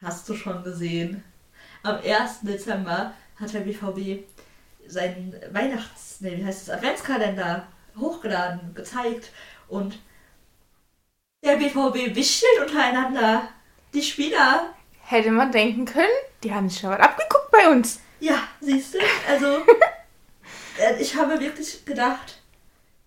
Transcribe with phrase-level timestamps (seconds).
[0.00, 1.24] Hast du schon gesehen?
[1.82, 2.42] Am 1.
[2.42, 4.24] Dezember hat der BVB
[4.86, 7.66] seinen Weihnachts-, nee, wie heißt es, Adventskalender
[7.98, 9.32] hochgeladen, gezeigt
[9.66, 9.98] und
[11.44, 13.48] der BVB wischelt untereinander.
[13.92, 14.74] Die Spieler.
[15.00, 16.06] Hätte man denken können,
[16.44, 18.00] die haben sich schon was abgeguckt bei uns.
[18.20, 18.98] Ja, siehst du?
[19.28, 19.46] Also,
[20.78, 22.42] äh, ich habe wirklich gedacht,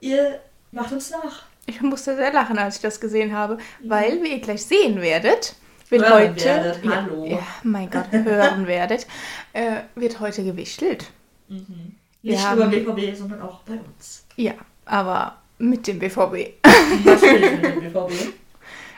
[0.01, 1.48] ihr macht uns nach.
[1.69, 5.55] Ich musste sehr lachen, als ich das gesehen habe, weil, wie ihr gleich sehen werdet,
[5.89, 6.45] wird Hören heute.
[6.45, 7.25] werdet, ja, hallo.
[7.25, 9.05] Ja, mein Gott, hören werdet,
[9.53, 11.11] äh, wird heute gewichtelt.
[11.47, 11.95] Mhm.
[12.23, 14.25] Nicht haben- nur beim BVB, sondern auch bei uns.
[14.35, 14.53] Ja,
[14.85, 16.55] aber mit dem BVB.
[17.05, 18.33] Natürlich mit dem BVB.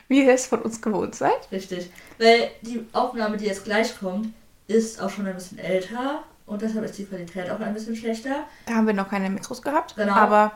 [0.07, 1.49] Wie ihr es von uns gewohnt seid.
[1.51, 1.89] Richtig.
[2.19, 4.29] Weil die Aufnahme, die jetzt gleich kommt,
[4.67, 8.45] ist auch schon ein bisschen älter und deshalb ist die Qualität auch ein bisschen schlechter.
[8.65, 9.95] Da haben wir noch keine Mikros gehabt.
[9.97, 10.13] Genau.
[10.13, 10.51] Aber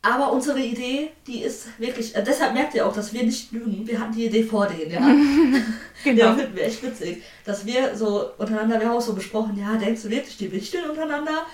[0.00, 2.14] Aber unsere Idee, die ist wirklich.
[2.14, 3.86] Äh, deshalb merkt ihr auch, dass wir nicht lügen.
[3.86, 5.00] Wir hatten die Idee vor denen, ja.
[6.04, 6.24] genau.
[6.24, 7.22] Ja, finden wir echt witzig.
[7.44, 10.88] Dass wir so untereinander, wir haben auch so besprochen, ja, denkst du wirklich, die wichteln
[10.88, 11.44] untereinander?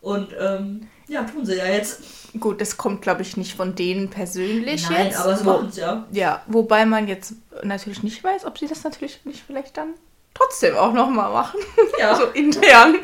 [0.00, 2.00] Und ähm, ja, tun sie ja jetzt.
[2.40, 5.18] Gut, das kommt, glaube ich, nicht von denen persönlich Nein, jetzt.
[5.18, 6.06] aber sie Wo- machen es ja.
[6.10, 9.92] Ja, wobei man jetzt natürlich nicht weiß, ob sie das natürlich nicht vielleicht dann
[10.32, 11.60] trotzdem auch nochmal machen.
[11.98, 12.94] Ja, so intern.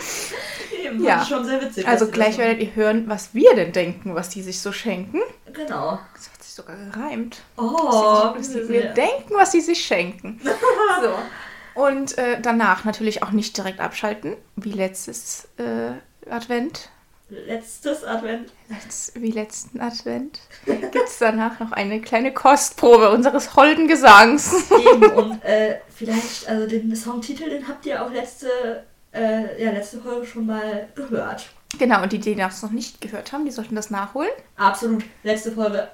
[0.86, 1.24] Eben, ja.
[1.24, 1.86] schon sehr witzig.
[1.86, 5.20] Also gleich werdet ihr hören, was wir denn denken, was die sich so schenken.
[5.52, 5.98] Genau.
[6.14, 7.42] Das hat sich sogar gereimt.
[7.56, 10.40] Oh, was sie, wir denken, was sie sich schenken.
[11.02, 11.80] so.
[11.80, 15.92] Und äh, danach natürlich auch nicht direkt abschalten, wie letztes äh,
[16.30, 16.88] Advent.
[17.28, 18.50] letztes Advent.
[18.68, 20.40] Letz, wie letzten Advent.
[20.64, 24.70] Gibt es danach noch eine kleine Kostprobe unseres holden Gesangs.
[24.70, 28.84] Eben, und äh, vielleicht, also den Songtitel, den habt ihr auch letzte,
[29.16, 31.48] äh, ja, letzte Folge schon mal gehört.
[31.78, 34.30] Genau, und die, die das noch nicht gehört haben, die sollten das nachholen.
[34.56, 35.88] Absolut, letzte Folge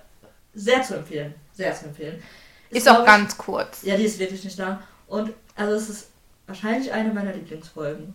[0.55, 1.35] sehr zu empfehlen.
[1.53, 2.23] Sehr zu empfehlen.
[2.71, 3.83] Ist auch glaub ganz kurz.
[3.83, 4.79] Ich, ja, die ist wirklich nicht lang.
[5.07, 6.09] Und also es ist
[6.47, 8.15] wahrscheinlich eine meiner Lieblingsfolgen.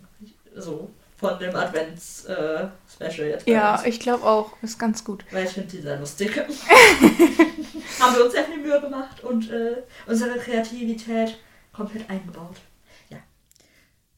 [0.56, 3.46] So, von dem Advents-Special jetzt.
[3.46, 3.84] bei Ja, uns.
[3.86, 4.52] ich glaube auch.
[4.62, 5.24] Ist ganz gut.
[5.30, 6.36] Weil ich finde die sehr lustig.
[8.00, 11.38] Haben wir uns sehr viel Mühe gemacht und äh, unsere Kreativität
[11.72, 12.56] komplett eingebaut.
[13.10, 13.18] Ja.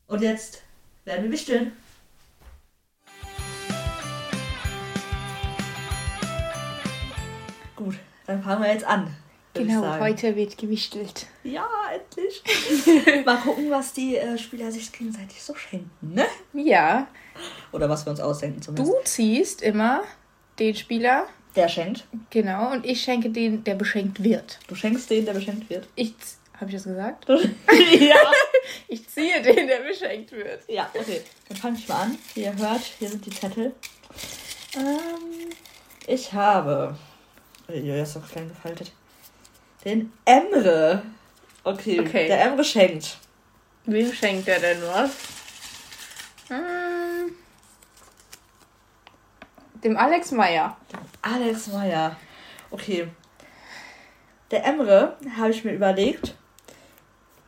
[0.07, 0.63] Und jetzt
[1.11, 1.73] werden wir wichteln.
[7.77, 9.15] Gut, dann fangen wir jetzt an.
[9.55, 11.27] Genau, heute wird gewichtelt.
[11.43, 13.25] Ja, endlich.
[13.27, 16.25] Mal gucken, was die äh, Spieler sich gegenseitig so schenken, ne?
[16.53, 17.09] Ja,
[17.73, 18.93] Oder was wir uns ausdenken zumindest.
[18.93, 20.05] du ziehst immer
[20.61, 21.27] den Spieler,
[21.57, 22.07] Der schenkt.
[22.31, 24.61] genau, und ich schenke den, der beschenkt wird.
[24.69, 25.89] Du schenkst den, der beschenkt wird.
[25.97, 26.15] Ich,
[26.61, 27.27] habe ich das gesagt?
[28.01, 28.17] ja.
[28.89, 30.63] Ich ziehe den, der beschenkt wird.
[30.69, 31.23] Ja, okay.
[31.49, 32.19] Dann fange ich mal an.
[32.35, 33.75] Wie ihr hört, hier sind die Zettel.
[34.77, 35.51] Ähm,
[36.07, 36.97] ich habe.
[37.69, 38.93] Ja, ist doch klein gefaltet.
[39.85, 41.03] Den Emre.
[41.65, 42.27] Okay, Okay.
[42.29, 43.17] der Emre schenkt.
[43.87, 45.11] Wem schenkt er denn was?
[46.49, 47.33] Hm,
[49.83, 50.77] dem Alex Meyer.
[51.23, 52.17] Alex Meyer.
[52.71, 53.09] Okay.
[54.51, 56.35] Der Emre, habe ich mir überlegt,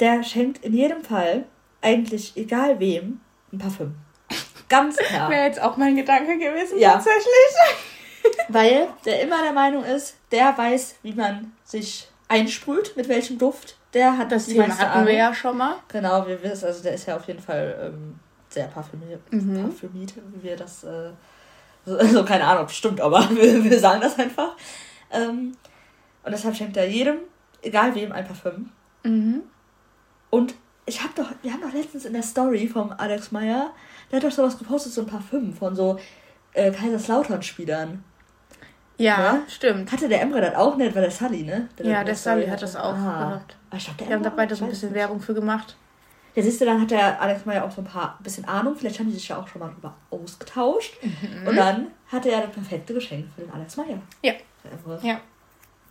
[0.00, 1.44] der schenkt in jedem Fall,
[1.80, 3.20] eigentlich egal wem,
[3.52, 3.94] ein Parfüm.
[4.68, 5.30] Ganz klar.
[5.30, 6.92] Wäre jetzt auch mein Gedanke gewesen, Ja.
[6.94, 7.24] tatsächlich.
[8.48, 13.76] Weil der immer der Meinung ist, der weiß, wie man sich einsprüht, mit welchem Duft.
[13.94, 15.16] Der hat Das die Thema hatten wir Ahnung.
[15.16, 15.76] ja schon mal.
[15.88, 19.64] Genau, wir wissen, also der ist ja auf jeden Fall ähm, sehr parfümiert, Mhm.
[19.64, 21.10] parfümiert, wie wir das, äh,
[21.84, 24.56] so, also keine Ahnung, ob es stimmt, aber wir, wir sagen das einfach.
[25.10, 25.56] Ähm,
[26.22, 27.16] und deshalb schenkt er jedem,
[27.60, 28.70] egal wem, ein Parfüm.
[29.02, 29.42] Mhm.
[30.32, 30.54] Und
[30.86, 33.70] ich habe doch, wir haben doch letztens in der Story vom Alex Meyer,
[34.10, 35.98] der hat doch sowas gepostet, so ein Parfüm von so
[36.54, 38.02] äh, Kaiserslautern-Spielern.
[38.96, 39.42] Ja, Ja?
[39.46, 39.92] stimmt.
[39.92, 41.68] Hatte der Emre das auch nicht, war der Sully, ne?
[41.82, 43.18] Ja, das in der Sully hat das auch Ah.
[43.28, 43.56] gehabt.
[43.68, 44.98] Aber ich glaub, der Wir haben da beide so ein bisschen nicht.
[44.98, 45.76] Werbung für gemacht.
[46.34, 48.74] Ja, siehst du, dann hat der Alex Meyer auch so ein paar bisschen Ahnung.
[48.74, 50.94] Vielleicht haben die sich ja auch schon mal drüber ausgetauscht.
[51.46, 53.98] Und dann hatte er das perfekte Geschenk für den Alex Meyer.
[54.22, 54.32] Ja.
[54.32, 54.98] Der.
[55.02, 55.20] Ja.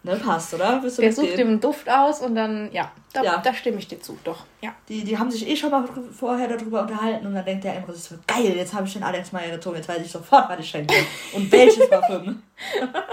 [0.04, 0.82] Ne, passt, oder?
[0.82, 3.38] Willst du Der sucht dem einen Duft aus und dann, ja, da, Ja.
[3.38, 4.46] da stimme ich dir zu, doch.
[4.62, 4.74] Ja.
[4.90, 5.88] Die, die haben sich eh schon mal
[6.18, 9.04] vorher darüber unterhalten und dann denkt der Emre, das wird geil, jetzt habe ich den
[9.04, 10.96] Alex Meyer gezogen, jetzt weiß ich sofort, was ich schenke.
[11.34, 12.42] Und welches Parfüm.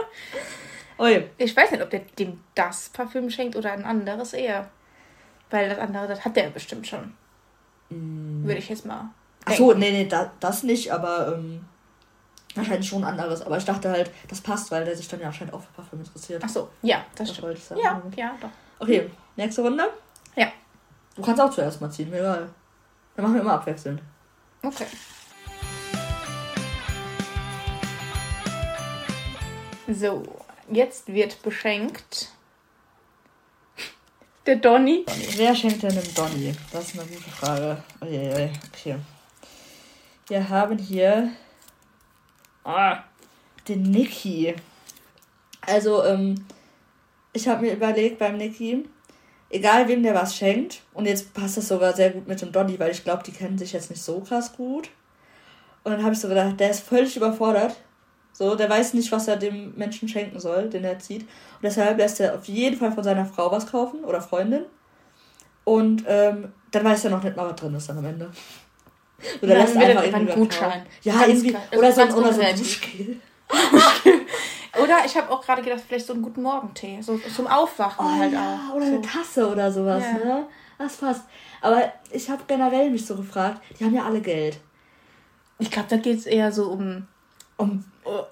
[0.98, 1.28] Ui.
[1.36, 4.68] Ich weiß nicht, ob der dem das Parfüm schenkt oder ein anderes eher.
[5.50, 7.14] Weil das andere, das hat der bestimmt schon.
[7.90, 9.10] Würde ich jetzt mal.
[9.44, 11.64] Achso, nee, nee, da, das nicht, aber ähm,
[12.54, 13.42] wahrscheinlich schon anderes.
[13.42, 16.00] Aber ich dachte halt, das passt, weil der sich dann ja anscheinend auch für Parfüm
[16.00, 16.42] interessiert.
[16.44, 17.42] Ach so, ja, das Das stimmt.
[17.46, 17.80] wollte ich sagen.
[17.82, 18.50] Ja, ja, doch.
[18.80, 19.84] Okay, nächste Runde.
[20.36, 20.48] Ja.
[21.14, 22.48] Du kannst auch zuerst mal ziehen, mir egal.
[23.16, 24.00] Dann machen wir immer abwechselnd.
[24.62, 24.86] Okay.
[29.90, 30.22] So,
[30.70, 32.28] jetzt wird beschenkt
[34.46, 35.04] Der Donny.
[35.36, 36.54] Wer schenkt denn dem Donny?
[36.72, 37.82] Das ist eine gute Frage.
[38.02, 38.50] Uiuiui.
[38.72, 38.96] Okay.
[40.28, 41.30] Wir haben hier
[42.68, 43.02] ah,
[43.66, 44.54] den Niki.
[45.66, 46.46] Also, ähm,
[47.32, 48.88] ich habe mir überlegt beim Niki,
[49.50, 52.78] egal wem der was schenkt, und jetzt passt das sogar sehr gut mit dem Donny,
[52.78, 54.90] weil ich glaube, die kennen sich jetzt nicht so krass gut.
[55.84, 57.76] Und dann habe ich so gedacht, der ist völlig überfordert.
[58.32, 61.22] So, der weiß nicht, was er dem Menschen schenken soll, den er zieht.
[61.22, 64.64] Und deshalb lässt er auf jeden Fall von seiner Frau was kaufen oder Freundin.
[65.64, 68.30] Und ähm, dann weiß er noch nicht mal, was drin ist dann am Ende.
[69.42, 70.86] Oder Dann lässt einfach einen Gutschein.
[71.02, 71.50] Ja, irgendwie.
[71.50, 71.62] klar.
[71.76, 72.56] Oder so, Ganz oder so ein.
[72.56, 73.16] Duschgel.
[74.82, 77.00] Oder ich habe auch gerade gedacht, vielleicht so einen guten Morgentee.
[77.00, 78.76] So zum Aufwachen Oh, halt ja, auch.
[78.76, 78.92] oder so.
[78.92, 80.24] eine Tasse oder sowas, Ja.
[80.24, 80.46] ne?
[80.78, 81.22] Das passt.
[81.60, 84.58] Aber ich habe generell mich so gefragt, die haben ja alle Geld.
[85.58, 87.06] Ich glaube, da geht es eher so um,
[87.56, 87.82] Um,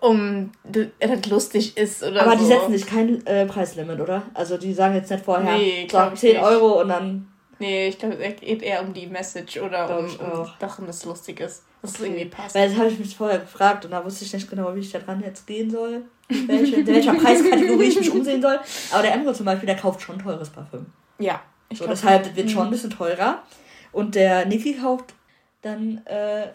[0.00, 2.38] um, dass das lustig ist oder aber so.
[2.38, 4.22] die setzen sich kein äh, Preislimit, oder?
[4.34, 6.42] Also die sagen jetzt nicht vorher, Nee, so, glaub ich 10 nicht.
[6.44, 7.28] Euro und dann.
[7.58, 10.60] Nee, ich glaube, es geht eher um die Message oder Glaub um, um auch.
[10.60, 11.64] Sachen, das lustig ist.
[11.82, 12.54] Dass es irgendwie passt.
[12.54, 14.90] Weil das habe ich mich vorher gefragt und da wusste ich nicht genau, wie ich
[14.92, 16.02] da dran jetzt gehen soll.
[16.28, 18.58] Welche, in welcher Preiskategorie ich mich umsehen soll.
[18.92, 20.86] Aber der Emre zum Beispiel, der kauft schon teures Parfüm.
[21.18, 21.40] ja.
[21.68, 22.50] Ich So, glaub, deshalb das wird mhm.
[22.50, 23.42] schon ein bisschen teurer.
[23.90, 25.14] Und der Niki kauft
[25.62, 26.46] dann, äh,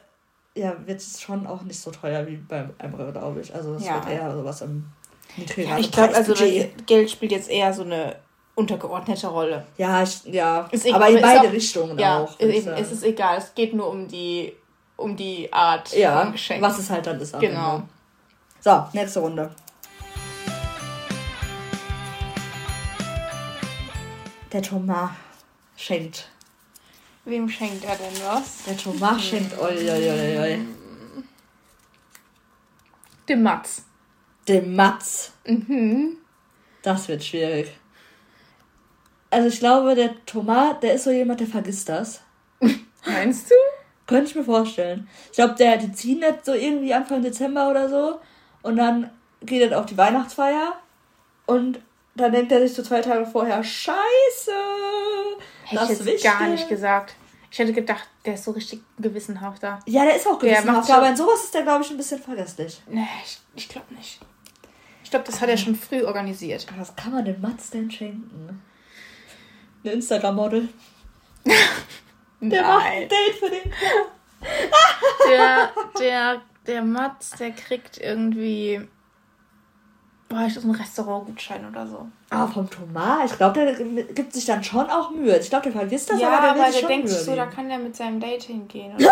[0.55, 3.53] ja, wird es schon auch nicht so teuer wie beim Emre, glaube ich.
[3.53, 3.95] Also es Ja.
[3.95, 4.85] wird eher sowas im
[5.57, 6.49] Ja, ich glaube, also das
[6.85, 8.15] Geld spielt jetzt eher so eine
[8.61, 9.65] untergeordnete Rolle.
[9.77, 10.67] Ja, ich, ja.
[10.71, 12.39] Egal, aber in beide auch- Richtungen Ja, auch.
[12.39, 13.37] eben, es ist egal.
[13.37, 14.53] Es geht nur um die,
[14.97, 16.61] um die Art ja, von Geschenk.
[16.61, 17.37] was es halt dann ist.
[17.39, 17.75] Genau.
[17.75, 17.87] Ende.
[18.61, 19.51] So, nächste Runde.
[24.51, 25.11] Der Thomas
[25.77, 26.27] schenkt.
[27.25, 28.63] Wem schenkt er denn was?
[28.65, 29.57] Der Thomas schenkt.
[29.59, 30.59] Oi, oi, oi, oi.
[33.29, 33.83] Dem Mats.
[34.47, 35.31] Dem Mats.
[35.45, 36.17] Mhm.
[36.81, 37.71] Das wird schwierig.
[39.31, 42.21] Also ich glaube, der Thomas, der ist so jemand, der vergisst das.
[43.05, 43.55] Meinst du?
[44.05, 45.07] Könnte ich mir vorstellen.
[45.31, 48.19] Ich glaube, der, die ziehen jetzt so irgendwie Anfang Dezember oder so.
[48.61, 49.09] Und dann
[49.41, 50.73] geht er auf die Weihnachtsfeier.
[51.45, 51.79] Und
[52.15, 53.95] dann denkt er sich so zwei Tage vorher, scheiße.
[55.63, 57.15] Hätte ich jetzt gar nicht gesagt.
[57.49, 59.79] Ich hätte gedacht, der ist so richtig gewissenhafter.
[59.85, 61.91] Ja, der ist auch Der macht gewissenhaft, schon- aber in sowas ist der, glaube ich,
[61.91, 62.81] ein bisschen vergesslich.
[62.87, 64.19] Nee, ich, ich glaube nicht.
[65.03, 66.65] Ich glaube, das hat er schon früh organisiert.
[66.77, 68.61] Was kann man dem Mats denn schenken?
[69.83, 70.69] Ein Instagram-Model.
[72.41, 73.71] Der macht ein Date für den.
[75.29, 75.69] Der,
[75.99, 78.81] der, der Mats, der kriegt irgendwie.
[80.27, 82.07] Boah, ich so einen Restaurantgutschein oder so.
[82.29, 83.31] Ah, vom Thomas.
[83.31, 83.73] Ich glaube, der
[84.05, 85.37] gibt sich dann schon auch Mühe.
[85.37, 87.25] Ich glaube, der vergisst das, ja, aber der aber sich der schon denkt Mühe sich
[87.25, 88.97] so, da kann der mit seinem Date hingehen.
[89.03, 89.07] So.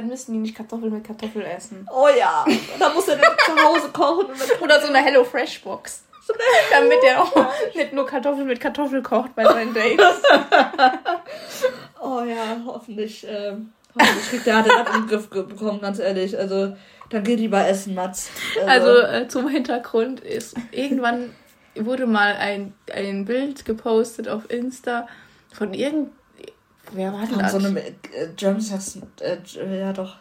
[0.00, 1.88] Dann müssen die nicht Kartoffel mit Kartoffel essen.
[1.88, 2.44] Oh ja,
[2.80, 4.26] da muss er dann zu Hause kochen.
[4.60, 6.02] Oder so eine Hello Fresh Box.
[6.70, 10.22] Damit er auch nicht nur Kartoffel mit Kartoffel kocht bei seinen Dates.
[12.00, 16.36] oh ja, hoffentlich, ähm, hoffentlich kriegt hat den das im Griff ge- bekommen, ganz ehrlich.
[16.38, 16.76] Also,
[17.10, 18.30] dann geht lieber essen, Mats.
[18.66, 21.34] Also äh, zum Hintergrund ist, irgendwann
[21.76, 25.06] wurde mal ein, ein Bild gepostet auf Insta
[25.52, 26.10] von irgend...
[26.92, 27.52] Wer war denn von das?
[27.52, 27.92] so einem äh,
[28.36, 28.98] Germany's Next,
[29.56, 30.16] äh, ja doch,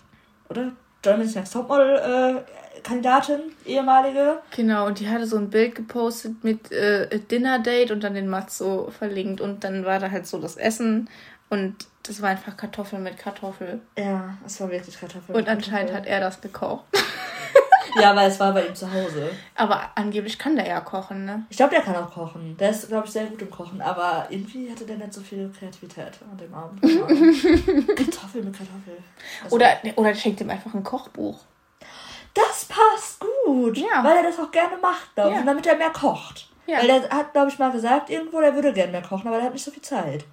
[0.49, 0.71] oder?
[1.03, 4.41] Germany's Next Topmodel äh, Kandidatin, ehemalige.
[4.55, 8.27] Genau, und die hatte so ein Bild gepostet mit äh, Dinner Date und dann den
[8.27, 11.09] Mats so verlinkt und dann war da halt so das Essen
[11.49, 13.79] und das war einfach Kartoffel mit Kartoffel.
[13.97, 15.37] Ja, es war wirklich Kartoffeln.
[15.37, 16.85] Und anscheinend hat er das gekocht.
[18.01, 19.29] Ja, weil es war bei ihm zu Hause.
[19.55, 21.45] Aber angeblich kann der ja kochen, ne?
[21.49, 22.57] Ich glaube, der kann auch kochen.
[22.57, 23.81] Der ist, glaube ich, sehr gut im Kochen.
[23.81, 26.81] Aber irgendwie hatte der nicht so viel Kreativität an dem Abend.
[27.95, 28.97] Kartoffel mit Kartoffel.
[29.43, 31.39] Also, Oder, oder der schenkt ihm einfach ein Kochbuch.
[32.33, 33.77] Das passt gut.
[33.77, 34.03] Ja.
[34.03, 35.35] Weil er das auch gerne macht, glaube ich.
[35.35, 35.41] Ja.
[35.41, 36.49] Und damit er mehr kocht.
[36.65, 36.79] Ja.
[36.79, 39.47] Weil der hat, glaube ich, mal gesagt, irgendwo, der würde gerne mehr kochen, aber der
[39.47, 40.25] hat nicht so viel Zeit.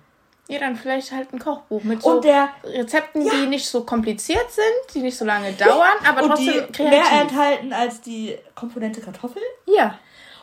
[0.51, 4.51] Ja, dann vielleicht halt ein Kochbuch mit so Und der Rezepten, die nicht so kompliziert
[4.51, 7.21] sind, die nicht so lange dauern, aber und die trotzdem mehr kreativ.
[7.21, 9.43] enthalten als die Komponente Kartoffel.
[9.67, 9.99] Ja.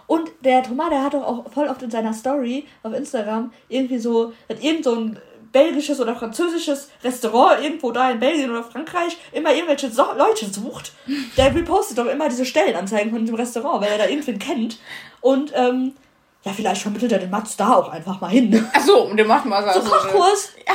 [0.08, 3.98] Und der Thomas, der hat doch auch voll oft in seiner Story auf Instagram irgendwie
[3.98, 5.20] so, hat irgend so ein
[5.52, 10.94] belgisches oder französisches Restaurant irgendwo da in Belgien oder Frankreich immer irgendwelche so Leute sucht.
[11.38, 14.80] Der repostet doch immer diese Stellenanzeigen von diesem Restaurant, weil er da irgendwen kennt.
[15.20, 15.96] Und ähm,
[16.48, 18.68] ja, vielleicht vermittelt er den Mats da auch einfach mal hin.
[18.74, 20.54] Achso, und den machen wir So Kochkurs.
[20.68, 20.74] Ja.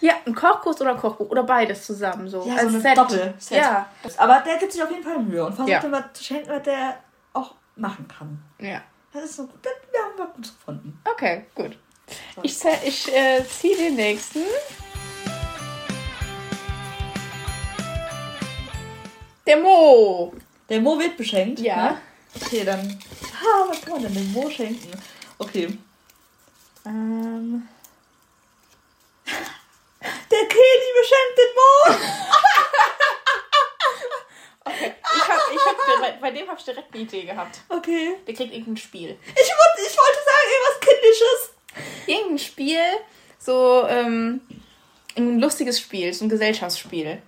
[0.00, 2.46] Ja, ein Kochkurs oder Kochbuch oder beides zusammen so.
[2.46, 2.96] Ja, als so eine Set.
[2.96, 3.58] Doppel-Set.
[3.58, 3.86] Ja.
[4.16, 5.80] Aber der gibt sich auf jeden Fall Mühe und versucht Ja.
[5.80, 6.98] immer zu schenken, was der
[7.32, 8.38] auch machen kann.
[8.60, 8.80] Ja.
[9.12, 9.58] Das ist so gut.
[9.64, 11.00] Wir haben was Gutes gefunden.
[11.04, 11.76] Okay, gut.
[12.42, 14.38] Ich, ze- ich äh, ziehe den nächsten.
[19.46, 20.32] Der Mo.
[20.68, 21.58] Der Mo wird beschenkt.
[21.60, 21.90] Ja.
[21.90, 21.96] Ne?
[22.40, 22.98] Okay, dann.
[23.40, 24.90] Ah, was kann man denn dem Mo schenken?
[25.38, 25.78] Okay.
[26.86, 27.68] Ähm,
[30.30, 31.70] Der Kelly beschenkt den Mo.
[34.64, 37.60] okay, ich hab, ich hab direkt, bei dem habe ich direkt eine Idee gehabt.
[37.68, 38.16] Okay.
[38.26, 39.18] Der kriegt irgendein Spiel.
[39.22, 41.50] Ich, wollte, ich wollte sagen, irgendwas Kindisches.
[42.06, 43.00] Irgendein Spiel,
[43.38, 44.40] so ähm,
[45.16, 47.22] ein lustiges Spiel, so ein Gesellschaftsspiel.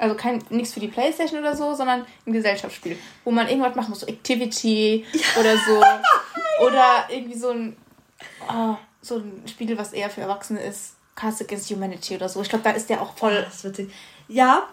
[0.00, 3.90] Also kein nichts für die Playstation oder so, sondern ein Gesellschaftsspiel, wo man irgendwas machen
[3.90, 5.04] muss, so Activity
[5.38, 5.82] oder so.
[6.66, 7.76] oder irgendwie so ein,
[8.48, 10.94] oh, so ein Spiel, was eher für Erwachsene ist.
[11.16, 12.40] Cast Against Humanity oder so.
[12.40, 13.34] Ich glaube, da ist der auch voll.
[13.44, 13.92] Das ist witzig.
[14.28, 14.68] Ja,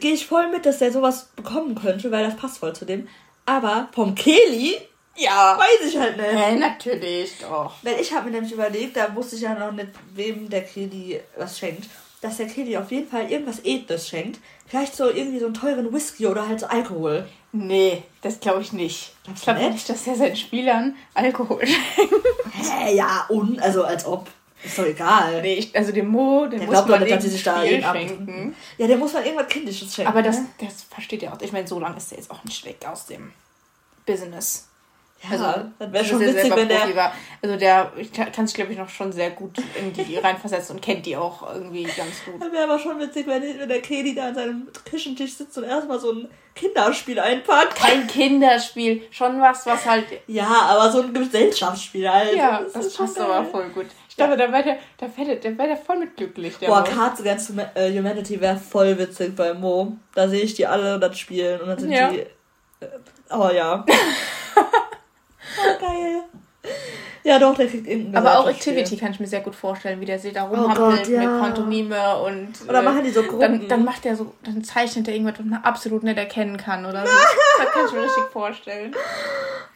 [0.00, 3.08] gehe ich voll mit, dass der sowas bekommen könnte, weil das passt voll zu dem.
[3.46, 4.78] Aber vom Kelly
[5.16, 5.56] Ja.
[5.58, 6.26] weiß ich halt nicht.
[6.26, 7.74] Äh, natürlich, doch.
[7.82, 11.20] Weil ich habe mir nämlich überlegt, da wusste ich ja noch nicht, wem der Kelly
[11.36, 11.88] was schenkt,
[12.22, 14.40] dass der Kelly auf jeden Fall irgendwas Edles schenkt.
[14.66, 17.28] Vielleicht so irgendwie so einen teuren Whisky oder halt so Alkohol.
[17.50, 19.12] Nee, das glaube ich nicht.
[19.24, 19.88] Glaubst Ich glaube nicht?
[19.88, 22.14] dass er seinen Spielern Alkohol schenkt.
[22.54, 23.60] Hä, ja, und?
[23.60, 24.28] Also als ob.
[24.64, 25.42] Ist doch egal.
[25.42, 27.66] Nee, ich, also dem Mo, dem Der muss glaubt man nicht, dass sie sich da
[27.66, 28.54] schenken.
[28.78, 30.08] Ja, der muss mal irgendwas Kindisches schenken.
[30.08, 30.46] Aber das, ne?
[30.60, 31.40] das versteht er auch.
[31.40, 33.32] Ich meine, so lange ist er jetzt auch nicht weg aus dem
[34.06, 34.68] Business.
[35.30, 36.96] Ja, das wäre schon witzig, selber wenn der.
[36.96, 37.12] War.
[37.42, 40.82] Also der ich kann sich, glaube ich, noch schon sehr gut in die reinversetzen und
[40.82, 42.40] kennt die auch irgendwie ganz gut.
[42.40, 45.64] Das wäre aber schon witzig, wenn, wenn der Kelly da an seinem Küchentisch sitzt und
[45.64, 47.76] erstmal so ein Kinderspiel einpackt.
[47.76, 50.06] Kein Kinderspiel, schon was, was halt.
[50.26, 52.34] Ja, aber so ein Gesellschaftsspiel halt.
[52.34, 53.86] Ja, das schon passt aber voll gut.
[54.08, 56.58] Ich glaube, da wäre der, da wär der, der, wär der voll mit glücklich.
[56.58, 56.84] Der Boah.
[56.84, 59.96] Cards Against äh, Humanity wäre voll witzig bei Mo.
[60.14, 62.10] Da sehe ich die alle das spielen und dann sind Ja.
[62.10, 62.18] die.
[62.18, 62.26] Äh,
[63.30, 63.86] oh ja.
[67.24, 67.28] oh.
[67.28, 68.48] Ja, doch, der kriegt irgendein Aber auch.
[68.48, 71.20] Activity kann ich mir sehr gut vorstellen, wie der sich da Oh rumhampelt Gott, ja.
[71.20, 72.52] mit Pantomime und.
[72.68, 73.40] Oder äh, machen die so Gruppen.
[73.40, 76.84] dann, dann macht er so, dann zeichnet er irgendwas, was man absolut nicht erkennen kann
[76.84, 77.12] oder so.
[77.58, 78.94] das kann ich mir richtig vorstellen.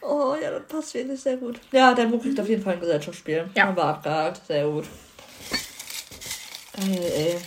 [0.01, 1.59] Oh ja, das passt wirklich sehr gut.
[1.71, 3.49] Ja, der Mo kriegt auf jeden Fall ein Gesellschaftsspiel.
[3.55, 3.67] Ja.
[3.67, 4.41] Haben wir abgehakt.
[4.45, 4.85] Sehr gut.
[6.75, 7.37] Geil, ey.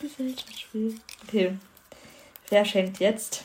[0.00, 0.94] Gesellschaftsspiel.
[1.26, 1.52] Okay.
[2.48, 3.44] Wer schenkt jetzt?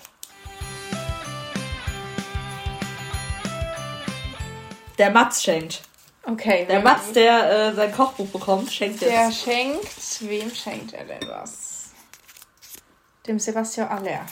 [4.98, 5.82] Der Mats schenkt.
[6.24, 6.66] Okay.
[6.70, 9.42] Der Mats, der äh, sein Kochbuch bekommt, schenkt Der jetzt.
[9.44, 11.92] schenkt, wem schenkt er denn was?
[13.28, 14.26] Dem Sebastian Aller.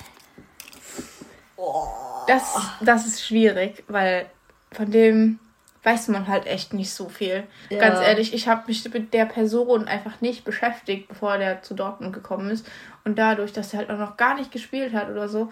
[1.58, 1.88] Oh.
[2.28, 4.26] Das, das ist schwierig, weil
[4.72, 5.40] von dem
[5.84, 7.44] weiß man halt echt nicht so viel.
[7.70, 7.80] Ja.
[7.80, 12.12] Ganz ehrlich, ich habe mich mit der Person einfach nicht beschäftigt, bevor der zu Dortmund
[12.14, 12.66] gekommen ist.
[13.04, 15.52] Und dadurch, dass er halt auch noch gar nicht gespielt hat oder so,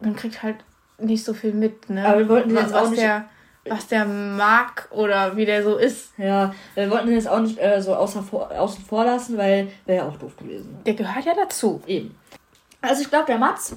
[0.00, 0.56] man kriegt halt
[0.96, 2.06] nicht so viel mit, ne?
[2.08, 3.28] Aber wir wollten jetzt auch nicht- der
[3.70, 6.12] was der mag oder wie der so ist.
[6.18, 9.70] Ja, wir wollten ihn jetzt auch nicht äh, so außer vor, außen vor lassen, weil
[9.86, 10.78] wäre ja auch doof gewesen.
[10.86, 11.82] Der gehört ja dazu.
[11.86, 12.16] Eben.
[12.80, 13.74] Also ich glaube, der Mats,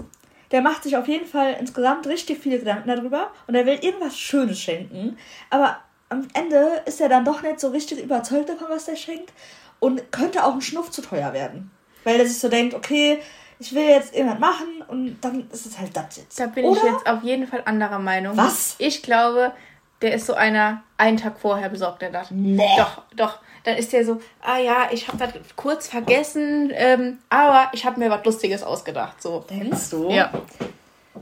[0.51, 4.17] der macht sich auf jeden Fall insgesamt richtig viele Gedanken darüber und er will irgendwas
[4.17, 5.17] Schönes schenken.
[5.50, 5.77] Aber
[6.10, 9.31] am Ende ist er dann doch nicht so richtig überzeugt davon, was er schenkt
[9.79, 11.71] und könnte auch ein Schnuff zu teuer werden.
[12.03, 13.19] Weil er sich so denkt, okay,
[13.60, 16.39] ich will jetzt irgendwas machen und dann ist es halt das jetzt.
[16.39, 16.77] Da bin Oder?
[16.77, 18.36] ich jetzt auf jeden Fall anderer Meinung.
[18.36, 18.75] Was?
[18.79, 19.53] Ich glaube,
[20.01, 22.31] der ist so einer, einen Tag vorher besorgt er das.
[22.31, 22.67] Nee.
[22.77, 23.39] Doch, doch.
[23.63, 28.00] Dann ist der so, ah ja, ich habe das kurz vergessen, ähm, aber ich habe
[28.00, 29.22] mir was Lustiges ausgedacht.
[29.22, 29.46] So.
[29.50, 30.10] Denkst du?
[30.10, 30.31] Ja.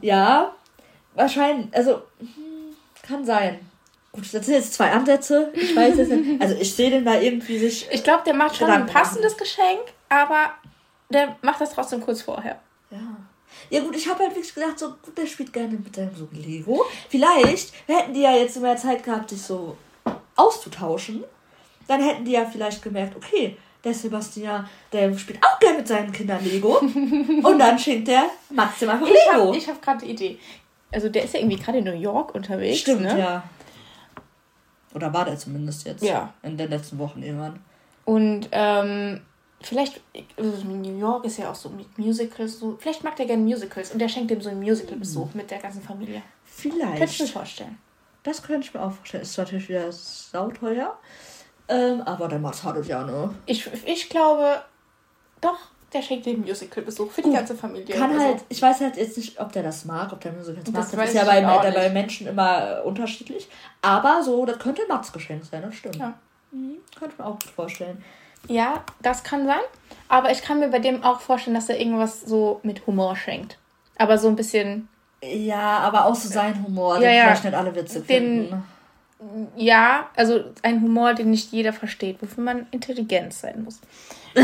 [0.02, 0.54] Ja,
[1.16, 1.68] wahrscheinlich.
[1.74, 3.60] Also, hm, kann sein.
[4.14, 5.52] Gut, das sind jetzt zwei Ansätze.
[5.54, 6.30] Ich weiß es nicht.
[6.42, 7.88] Also, ich sehe den da irgendwie sich.
[7.92, 10.54] Ich glaube, der macht schon ein passendes Geschenk, aber
[11.10, 12.60] der macht das trotzdem kurz vorher.
[13.70, 13.82] Ja.
[13.82, 16.86] Gut, ich habe halt wirklich gedacht, so, gut, der spielt gerne mit seinem so Lego.
[17.10, 19.78] Vielleicht hätten die ja jetzt mehr Zeit gehabt, sich so
[20.36, 21.24] auszutauschen.
[21.88, 26.12] Dann hätten die ja vielleicht gemerkt, okay, der Sebastian, der spielt auch gerne mit seinen
[26.12, 26.78] Kindern Lego.
[26.80, 29.54] Und dann schenkt der Max dem einfach Ich Lego.
[29.54, 30.39] habe hab gerade die Idee.
[30.92, 32.80] Also der ist ja irgendwie gerade in New York unterwegs.
[32.80, 33.20] Stimmt, ne?
[33.20, 33.44] ja.
[34.94, 36.04] Oder war der zumindest jetzt?
[36.04, 36.34] Ja.
[36.42, 37.60] In den letzten Wochen irgendwann.
[38.06, 39.22] Und ähm,
[39.62, 40.01] vielleicht,
[40.38, 43.92] also New York ist ja auch so mit Musicals, so, vielleicht mag der gerne Musicals
[43.92, 46.22] und der schenkt dem so einen Musical-Besuch mit der ganzen Familie.
[46.62, 47.34] Könnte ich mir Vielleicht.
[47.34, 47.78] vorstellen.
[48.24, 49.24] Das könnte ich mir auch vorstellen.
[49.24, 50.98] Ist natürlich wieder sauteuer.
[51.68, 53.34] Ähm, aber der Max hat es ja, ne?
[53.46, 54.62] Ich, ich glaube,
[55.39, 55.58] doch,
[55.94, 57.96] der schenkt dem Musical-Besuch für die ganze Familie.
[57.96, 60.66] Kann Also, halt, ich weiß halt jetzt nicht, ob der das mag, ob der Musicals
[60.72, 60.82] mag.
[60.82, 61.89] Das Das, ist ja bei, der, bei.
[61.89, 63.48] Menschen immer äh, unterschiedlich.
[63.82, 65.96] Aber so, das könnte Mats Geschenk sein, das stimmt.
[65.98, 66.13] Ja.
[66.51, 68.04] Mhm, könnte ich mir auch gut vorstellen.
[68.48, 69.60] Ja, das kann sein.
[70.08, 73.58] Aber ich kann mir bei dem auch vorstellen, dass er irgendwas so mit Humor schenkt.
[73.98, 74.88] Aber so ein bisschen,
[75.22, 77.24] Ja, aber auch so sein Humor, Ja, den ja.
[77.25, 78.63] vielleicht nicht alle witzig Den- finden.
[79.55, 83.79] ja, also ein Humor, den nicht jeder versteht, wofür man intelligent sein muss.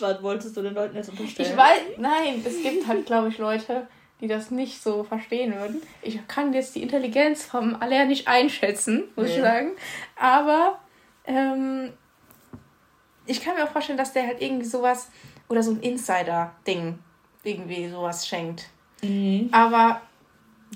[0.00, 1.50] Was wolltest du den Leuten jetzt unterstellen?
[1.50, 3.86] Ich weiß, nein, es gibt halt, glaube ich, Leute,
[4.20, 5.82] die das nicht so verstehen würden.
[6.02, 9.34] Ich kann jetzt die Intelligenz vom Aller nicht einschätzen, muss nee.
[9.36, 9.72] ich sagen.
[10.20, 10.78] Aber
[11.24, 11.92] ähm,
[13.26, 15.08] ich kann mir auch vorstellen, dass der halt irgendwie sowas
[15.48, 16.98] oder so ein Insider-Ding
[17.44, 18.68] irgendwie sowas schenkt.
[19.02, 19.48] Mhm.
[19.52, 20.00] Aber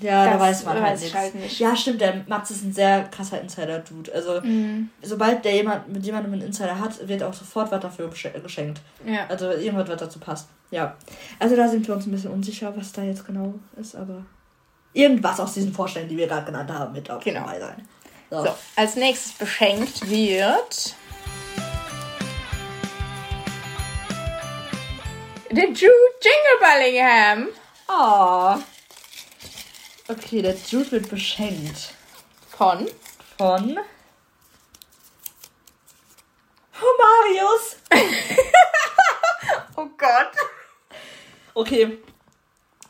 [0.01, 1.59] ja, da weiß man halt, weiß halt nicht.
[1.59, 4.13] Ja, stimmt, der Matze ist ein sehr krasser Insider-Dude.
[4.13, 4.89] Also, mhm.
[5.01, 8.81] sobald der jemand mit jemandem einen Insider hat, wird auch sofort was dafür geschenkt.
[9.05, 9.25] Ja.
[9.27, 10.49] Also, irgendwas, was dazu passt.
[10.69, 10.95] Ja.
[11.39, 14.23] Also, da sind wir uns ein bisschen unsicher, was da jetzt genau ist, aber
[14.93, 17.41] irgendwas aus diesen Vorstellungen, die wir gerade genannt haben, wird auch genau.
[17.41, 17.87] dabei sein.
[18.29, 18.43] So.
[18.43, 20.95] so, als nächstes beschenkt wird.
[25.49, 27.47] Der Jude Jingle Bellingham.
[27.87, 28.57] Oh.
[30.09, 31.93] Okay, der Jude wird beschenkt.
[32.49, 32.89] Von?
[33.37, 33.79] Von.
[36.79, 37.77] Oh, Marius!
[39.75, 40.31] oh Gott.
[41.55, 41.97] Okay.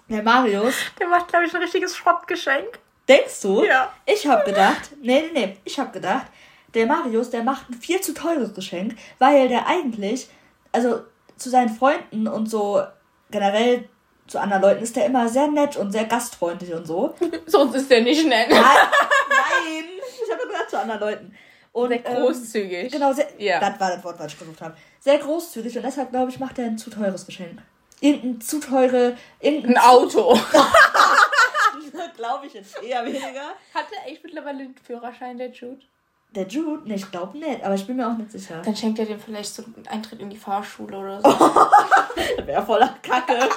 [0.10, 0.76] Der Marius.
[1.00, 2.80] Der macht, glaube ich, ein richtiges Schrottgeschenk.
[3.08, 3.64] Denkst du?
[3.64, 3.94] Ja.
[4.06, 6.26] Ich habe gedacht, nee, nee, nee, ich habe gedacht,
[6.74, 10.28] der Marius, der macht ein viel zu teures Geschenk, weil der eigentlich,
[10.74, 11.04] also
[11.38, 12.82] zu seinen Freunden und so
[13.32, 13.88] generell
[14.28, 17.16] zu anderen Leuten ist der immer sehr nett und sehr gastfreundlich und so.
[17.46, 18.50] Sonst ist der nicht nett.
[18.50, 19.86] Nein, nein.
[20.24, 21.38] ich habe gesagt zu anderen Leuten.
[21.72, 22.86] Und, sehr ähm, großzügig.
[22.86, 23.60] Ähm, genau, sehr, ja.
[23.60, 24.76] das war das Wort, was ich gesucht habe.
[25.00, 27.62] Sehr großzügig und deshalb, glaube ich, macht er ein zu teures Geschenk.
[28.02, 29.16] Irgendein zu teure.
[29.40, 30.38] Irgendein ein Auto.
[32.18, 33.54] glaube ich jetzt eher weniger.
[33.74, 35.82] Hat er echt mittlerweile den Führerschein, der Jude?
[36.32, 36.88] Der Jude?
[36.88, 38.62] Ne, ich glaube nicht, aber ich bin mir auch nicht sicher.
[38.62, 41.30] Dann schenkt er dem vielleicht so einen Eintritt in die Fahrschule oder so.
[42.38, 43.50] das wäre voller Kacke.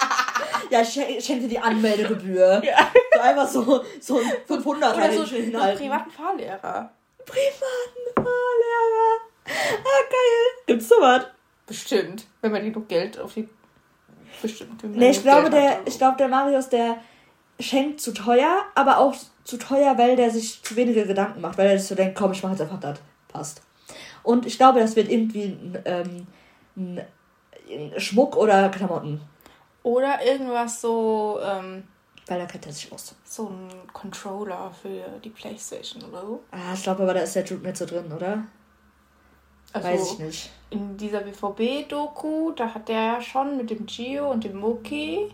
[0.70, 2.62] ja, ich schenke dir die Anmeldegebühr.
[2.70, 2.90] Ja.
[3.12, 6.90] So einfach so, so ein 500 Oder so einen privaten Fahrlehrer.
[7.26, 9.20] Privaten Fahrlehrer.
[9.46, 10.64] Ah, geil.
[10.66, 11.24] Gibt's sowas?
[11.66, 12.26] Bestimmt.
[12.40, 13.48] Wenn man genug Geld auf die.
[14.40, 14.82] Bestimmt.
[14.84, 16.98] Nee, ich glaube, der, ich glaube, der Marius, der
[17.58, 21.68] schenkt zu teuer, aber auch zu teuer, weil der sich zu wenige Gedanken macht, weil
[21.68, 22.98] er sich so denkt, komm, ich mache jetzt einfach das.
[23.28, 23.62] Passt.
[24.22, 26.26] Und ich glaube, das wird irgendwie ein,
[26.76, 27.00] ähm,
[27.98, 29.20] Schmuck oder Klamotten.
[29.82, 31.38] Oder irgendwas so.
[31.42, 31.84] Ähm,
[32.26, 33.14] weil da kennt er sich aus.
[33.24, 36.44] So ein Controller für die Playstation oder so.
[36.50, 38.44] Ah, ich glaube aber, da ist der Jude nicht so drin, oder?
[39.72, 40.50] Also Weiß ich nicht.
[40.70, 45.32] In dieser BVB-Doku, da hat der ja schon mit dem Gio und dem Moki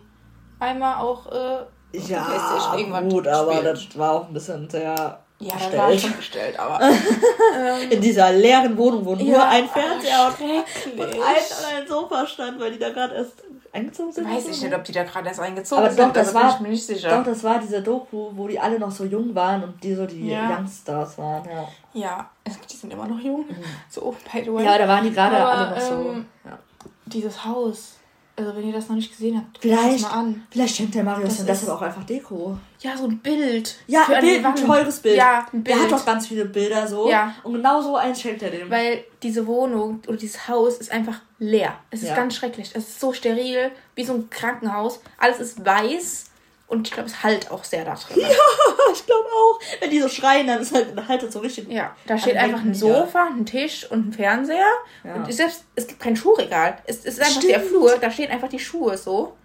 [0.58, 1.64] einmal auch äh,
[2.08, 5.74] ja, gut, aber das war auch ein bisschen sehr ja, gestellt.
[5.74, 6.80] das war schon gestellt, aber
[7.58, 12.26] ähm, in dieser leeren Wohnung, wo nur ja, ein Fernseher und, und ein, ein Sofa
[12.26, 14.28] stand, weil die da gerade erst eingezogen sind.
[14.28, 16.08] Weiß ich nicht, ob die da gerade erst eingezogen aber sind.
[16.08, 17.10] Doch, das war, bin ich mir nicht sicher.
[17.10, 20.06] Doch, das war diese Doku, wo die alle noch so jung waren und die so
[20.06, 20.56] die ja.
[20.56, 21.44] Youngstars waren.
[21.44, 22.30] Ja, ja
[22.70, 23.46] die sind immer noch jung.
[23.46, 23.56] Mhm.
[23.90, 24.64] So, by the way.
[24.64, 25.94] Ja, da waren die gerade alle noch so.
[25.94, 26.58] Ähm, ja.
[27.04, 27.96] Dieses Haus
[28.36, 30.46] also wenn ihr das noch nicht gesehen habt, vielleicht, das mal an.
[30.50, 32.58] Vielleicht schenkt der Marius dann deshalb auch einfach Deko.
[32.80, 33.76] Ja, so ein Bild.
[33.86, 35.16] Ja, ein Bild, ein teures Bild.
[35.16, 35.76] Ja, ein Bild.
[35.76, 37.08] Der hat doch ganz viele Bilder so.
[37.08, 37.34] Ja.
[37.42, 38.70] Und genau so eins schenkt er dem.
[38.70, 41.74] Weil diese Wohnung oder dieses Haus ist einfach leer.
[41.90, 42.14] Es ist ja.
[42.14, 42.70] ganz schrecklich.
[42.74, 45.00] Es ist so steril, wie so ein Krankenhaus.
[45.18, 46.26] Alles ist weiß.
[46.68, 48.20] Und ich glaube, es halt auch sehr da drin.
[48.20, 48.28] Ja,
[48.92, 49.60] ich glaube auch.
[49.80, 51.70] Wenn die so schreien, dann ist halt, halt das so richtig.
[51.70, 54.72] Ja, da steht einfach ein Sofa, ein Tisch und ein Fernseher.
[55.04, 55.14] Ja.
[55.14, 56.78] Und selbst, es gibt kein Schuhregal.
[56.84, 57.52] Es, es ist einfach Stimmt.
[57.52, 59.36] der Flur, da stehen einfach die Schuhe so.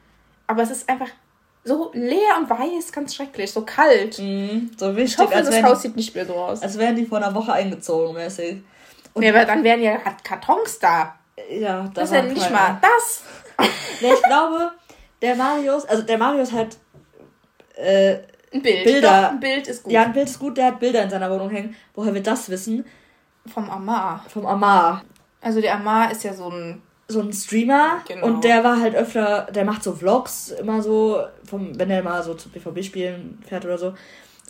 [0.47, 1.09] Aber es ist einfach
[1.63, 4.17] so leer und weiß, ganz schrecklich, so kalt.
[4.17, 5.13] Mm, so wichtig.
[5.13, 6.63] Ich hoffe, als das Haus sieht nicht mehr so aus.
[6.63, 8.63] Als wären die vor einer Woche eingezogen, mäßig.
[9.13, 11.15] Und nee, aber dann wären ja Kartons da.
[11.49, 13.23] Ja, das ist ja nicht mal das.
[14.01, 14.71] nee, ich glaube,
[15.21, 16.77] der Marius, also der Marius hat
[17.75, 18.19] äh,
[18.53, 18.83] ein Bild.
[18.83, 19.21] Bilder.
[19.21, 19.93] Doch, ein Bild ist gut.
[19.93, 21.75] Ja, ein Bild ist gut, der hat Bilder in seiner Wohnung hängen.
[21.93, 22.85] Woher wir das wissen?
[23.45, 24.25] Vom Amar.
[24.27, 25.03] Vom Amar.
[25.39, 28.25] Also der Amar ist ja so ein so ein Streamer genau.
[28.25, 32.23] und der war halt öfter, der macht so Vlogs immer so, vom, wenn er mal
[32.23, 33.93] so zu BVB-Spielen fährt oder so.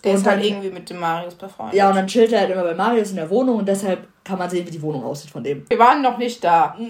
[0.04, 1.76] Der und ist halt irgendwie mit dem Marius befreundet.
[1.76, 4.38] Ja, und dann chillt er halt immer bei Marius in der Wohnung und deshalb kann
[4.38, 5.66] man sehen, wie die Wohnung aussieht von dem.
[5.70, 6.76] Wir waren noch nicht da.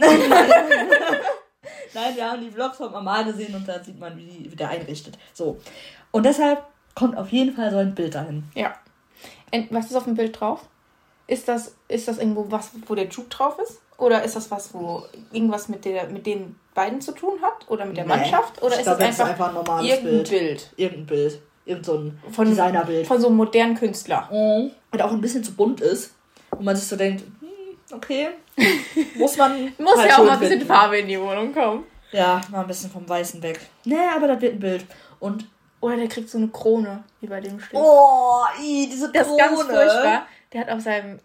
[1.94, 4.56] Nein, wir haben die Vlogs vom Amar gesehen und da sieht man, wie, die, wie
[4.56, 5.18] der einrichtet.
[5.34, 5.60] So.
[6.12, 6.64] Und deshalb
[6.96, 8.44] kommt auf jeden Fall so ein Bild dahin.
[8.54, 8.74] Ja.
[9.54, 10.62] Und was ist auf dem Bild drauf?
[11.28, 13.82] Ist das, ist das irgendwo was, wo der Juke drauf ist?
[13.98, 17.70] Oder ist das was, wo irgendwas mit, der, mit den beiden zu tun hat?
[17.70, 18.16] Oder mit der nee.
[18.16, 18.62] Mannschaft?
[18.62, 20.30] Oder ich ist glaub, das einfach, einfach ein normales irgendein Bild.
[20.30, 20.74] Bild?
[20.76, 21.42] Irgendein Bild.
[21.66, 23.08] Irgend so ein von, Designerbild.
[23.08, 24.28] Von so einem modernen Künstler.
[24.32, 24.72] Mhm.
[24.92, 26.16] Und auch ein bisschen zu bunt ist.
[26.50, 28.30] Und man sich so denkt, hm, okay,
[29.16, 29.72] muss man.
[29.78, 30.68] Muss halt ja auch mal ein bisschen finden.
[30.68, 31.84] Farbe in die Wohnung kommen.
[32.12, 33.60] Ja, mal ein bisschen vom Weißen weg.
[33.86, 34.86] Nee, aber das wird ein Bild.
[35.20, 35.46] Und
[35.82, 37.80] oder der kriegt so eine Krone, wie bei dem steht.
[37.80, 39.14] Oh, i, diese Krone.
[39.14, 40.28] Das ist ganz furchtbar.
[40.54, 41.20] Der hat auf seinem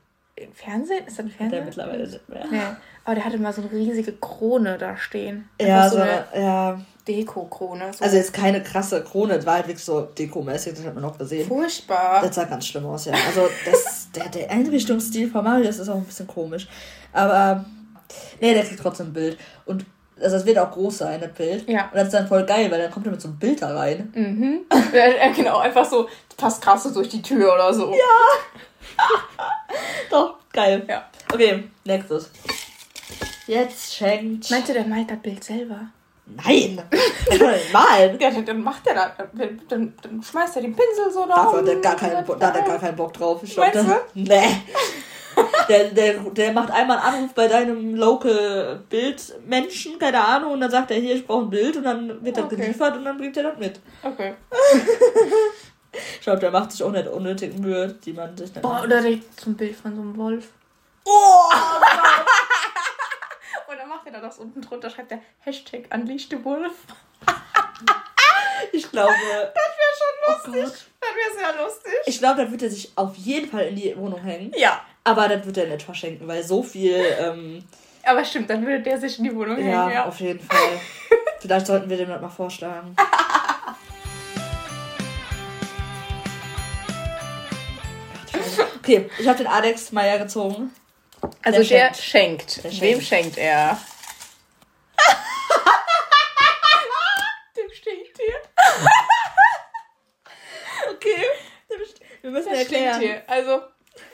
[0.54, 1.60] Fernsehen, ist das ein Fernseher?
[1.60, 2.44] Der mittlerweile nicht mehr.
[2.50, 2.60] Nee.
[3.04, 5.48] Aber der hatte mal so eine riesige Krone da stehen.
[5.60, 6.80] Ja, so, eine, ja.
[7.06, 7.92] Deko-Krone.
[7.92, 11.04] So Also jetzt keine krasse Krone, das war halt wirklich so dekomäßig, das hat man
[11.04, 11.46] auch gesehen.
[11.46, 12.20] furchtbar.
[12.22, 13.12] Das sah ganz schlimm aus, ja.
[13.12, 16.66] Also das, der, der Einrichtungsstil von Marius ist auch ein bisschen komisch.
[17.12, 17.64] Aber
[18.40, 19.38] nee, der kriegt trotzdem ein Bild.
[19.64, 19.86] Und
[20.20, 21.68] also das wird auch groß sein, das Bild.
[21.68, 21.84] Ja.
[21.84, 23.76] Und das ist dann voll geil, weil dann kommt er mit so einem Bild da
[23.76, 24.12] rein.
[24.14, 24.60] Mhm.
[24.92, 27.92] Ja, genau, einfach so, passt krass so durch die Tür oder so.
[27.92, 29.04] Ja.
[30.10, 30.84] Doch, geil.
[30.88, 31.04] Ja.
[31.32, 32.30] Okay, nächstes.
[33.46, 34.50] Jetzt schenkt.
[34.50, 35.88] Meinst du, der malt das Bild selber?
[36.26, 36.82] Nein!
[37.72, 38.18] Malen.
[38.18, 39.28] Ja, dann, macht er das.
[39.32, 41.36] Dann, dann, dann schmeißt er den Pinsel so da.
[41.36, 43.40] Da hat er gar keinen Bock drauf.
[43.44, 44.62] Ich glaub, Meinst der, nee.
[45.68, 50.70] Der, der, der macht einmal einen Anruf bei deinem Local Bildmenschen, keine Ahnung, und dann
[50.70, 52.56] sagt er, hier, ich brauche ein Bild und dann wird das Okay.
[52.56, 53.80] geliefert und dann bringt er das mit.
[54.02, 54.34] Okay.
[55.92, 59.00] Ich glaube, der macht sich auch nicht unnötig Mühe, die man sich nicht Boah, oder
[59.00, 60.48] der zum Bild von so einem Wolf.
[61.04, 61.50] Oh!
[63.68, 66.72] Und dann macht er da das unten drunter, schreibt er Hashtag Unleash the Wolf.
[68.72, 70.86] Ich glaube, Das wäre schon Oh lustig.
[71.00, 71.92] das wäre sehr lustig.
[72.06, 74.52] ich glaube, das wird er sich auf jeden Fall in die Wohnung hängen.
[74.56, 74.80] Ja.
[75.06, 77.62] Aber das wird er nicht verschenken, weil so viel, ähm,
[78.02, 79.94] Aber stimmt, dann würde der sich in die Wohnung ja, hängen.
[79.94, 80.04] Ja.
[80.06, 80.80] auf jeden Fall.
[81.38, 82.96] Vielleicht sollten wir dem das mal vorschlagen.
[88.78, 90.72] Okay, ich habe den Alex Meyer gezogen.
[91.42, 92.62] Also Der der, schenkt.
[92.64, 93.04] Der Wem schenkt.
[93.06, 93.78] schenkt er?
[97.56, 98.34] Dem Stinktier.
[100.90, 101.24] Okay.
[102.22, 102.94] Wir müssen Das erklären.
[102.96, 103.22] Stinktier.
[103.26, 103.60] Also,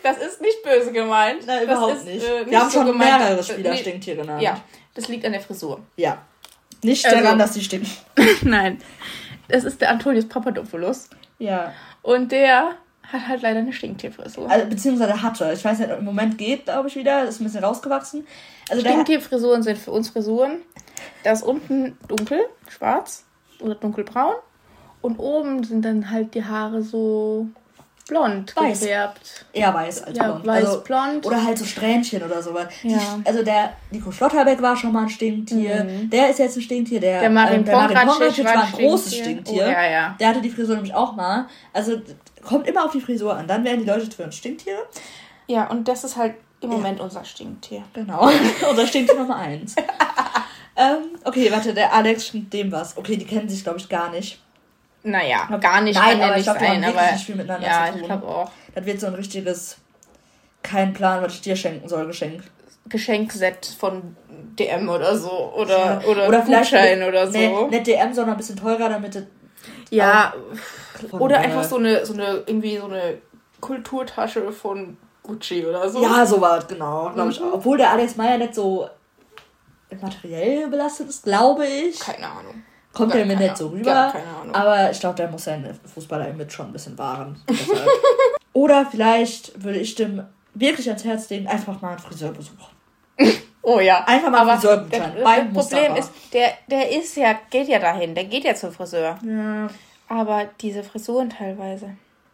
[0.03, 1.47] das ist nicht böse gemeint.
[1.47, 2.27] Nein, das überhaupt ist, nicht.
[2.27, 4.43] äh, Wir haben so schon gemeint, mehrere Spieler nee, Stinktier genannt.
[4.43, 4.61] Ja,
[4.95, 5.81] das liegt an der Frisur.
[5.97, 6.19] Ja.
[6.83, 7.91] Nicht Also- daran, dass die stinken.
[8.43, 8.79] Nein.
[9.49, 11.09] Das ist der Antonius Papadopoulos.
[11.39, 11.73] Ja.
[12.03, 14.51] Und der hat halt leider eine Stinktierfrisur.
[14.51, 15.53] Also, beziehungsweise hatte.
[15.53, 17.25] Ich weiß nicht, im Moment geht, glaube ich, wieder.
[17.25, 18.27] Ist ein bisschen rausgewachsen.
[18.71, 20.63] Also Stinktierfrisuren sind für uns Frisuren.
[21.25, 23.25] Da ist unten dunkel, schwarz
[23.61, 24.35] oder dunkelbraun.
[25.03, 27.49] Und oben sind dann halt die Haare so
[28.09, 28.81] blond Weiß.
[28.81, 29.47] gefärbt.
[29.53, 30.47] eher weiß als Ja, blond.
[30.47, 31.27] weiß, also, blond.
[31.27, 32.67] Oder halt so Strähnchen oder sowas.
[32.83, 32.99] Die- Ja.
[33.25, 35.87] Also der Nico Schlotterbeck war schon mal ein Stinktier.
[36.13, 37.01] Der ist jetzt ein Stinktier.
[37.01, 37.21] Der, Mhm.
[37.23, 39.25] Der Marin ähm, der Marin Pongracic Pongracic war ein ein großes Stinktier.
[39.25, 39.65] Stinktier.
[39.67, 40.17] Oh, ja, ja.
[40.21, 41.47] Der hatte die Frisur nämlich auch mal.
[41.73, 42.01] Also
[42.45, 43.47] kommt immer auf die Frisur an.
[43.47, 44.79] Dann werden die Leute für ein Stinktier.
[45.47, 47.83] Ja, und das ist halt im Moment unser Stinktier.
[47.93, 48.31] Genau.
[48.71, 49.75] Unser Stinktier Nummer eins.
[50.77, 52.97] ähm, okay, warte, der Alex schenkt dem was.
[52.97, 54.41] Okay, die kennen sich, glaube ich, gar nicht.
[55.05, 57.67] Naja, gar nicht Nein, ja aber ich nicht glaub, die haben aber nicht viel miteinander
[57.67, 58.01] ja, zu tun.
[58.01, 58.51] ich glaube auch.
[58.75, 59.79] Das wird so ein richtiges,
[60.63, 62.45] kein Plan, was ich dir schenken soll, Geschenk.
[62.89, 64.17] Geschenkset von
[64.59, 67.39] DM oder so oder oder, oder vielleicht Gutschein oder so.
[67.39, 69.27] Nee, nicht DM, sondern ein bisschen teurer, damit
[69.91, 70.33] ja,
[71.13, 73.19] oder einfach so eine so eine irgendwie so eine
[73.61, 76.03] Kulturtasche von Gucci oder so.
[76.03, 77.41] Ja, so war es, genau, glaube ich.
[77.41, 77.47] Mhm.
[77.47, 77.55] auch.
[77.55, 78.89] Obwohl der Alex Meyer nicht so
[80.01, 81.99] materiell belastet ist, glaube ich.
[82.01, 82.65] Keine Ahnung.
[82.93, 83.85] Kommt der mir nicht so rüber.
[83.85, 84.55] Gar keine Ahnung.
[84.55, 87.43] Aber ich glaube, der muss sein Fußballer-Image schon ein bisschen wahren.
[88.53, 90.23] Oder vielleicht würde ich dem
[90.55, 92.69] wirklich ans Herz legen, einfach mal einen Friseurbesuch.
[93.65, 94.03] Oh ja.
[94.09, 95.97] Einfach mal Aber das, beim das Problem Mustafa.
[95.97, 99.17] ist, der, der ist ja, geht ja dahin, der geht ja zum Friseur.
[99.25, 99.69] Ja.
[100.09, 101.91] Aber diese Frisuren teilweise.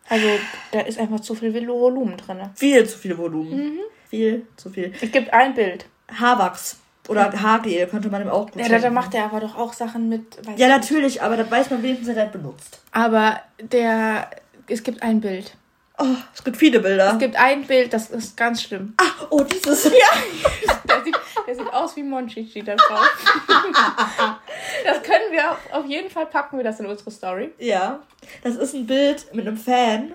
[0.09, 0.27] Also,
[0.73, 2.41] da ist einfach zu viel Volumen drin.
[2.55, 3.75] Viel zu viel Volumen.
[3.75, 3.79] Mhm.
[4.09, 4.95] Viel zu viel.
[5.03, 5.85] Es gibt ein Bild.
[6.19, 9.57] Haarwachs oder Haargel könnte man ihm auch gut Ja, da, da macht er aber doch
[9.57, 10.37] auch Sachen mit.
[10.47, 12.81] weiß Ja, ich natürlich, aber das weiß man wenigstens, er hat benutzt.
[12.93, 14.31] Aber der,
[14.69, 15.55] es gibt ein Bild.
[16.01, 17.13] Oh, es gibt viele Bilder.
[17.13, 18.95] Es gibt ein Bild, das ist ganz schlimm.
[18.99, 19.85] ah, oh, dieses.
[19.91, 20.71] Ja.
[20.89, 23.11] Der sieht, der sieht aus wie Monchichi da drauf.
[24.85, 27.53] das können wir auf, auf jeden Fall packen wir das in unsere Story.
[27.59, 27.99] Ja.
[28.45, 30.15] Das ist ein Bild mit einem Fan.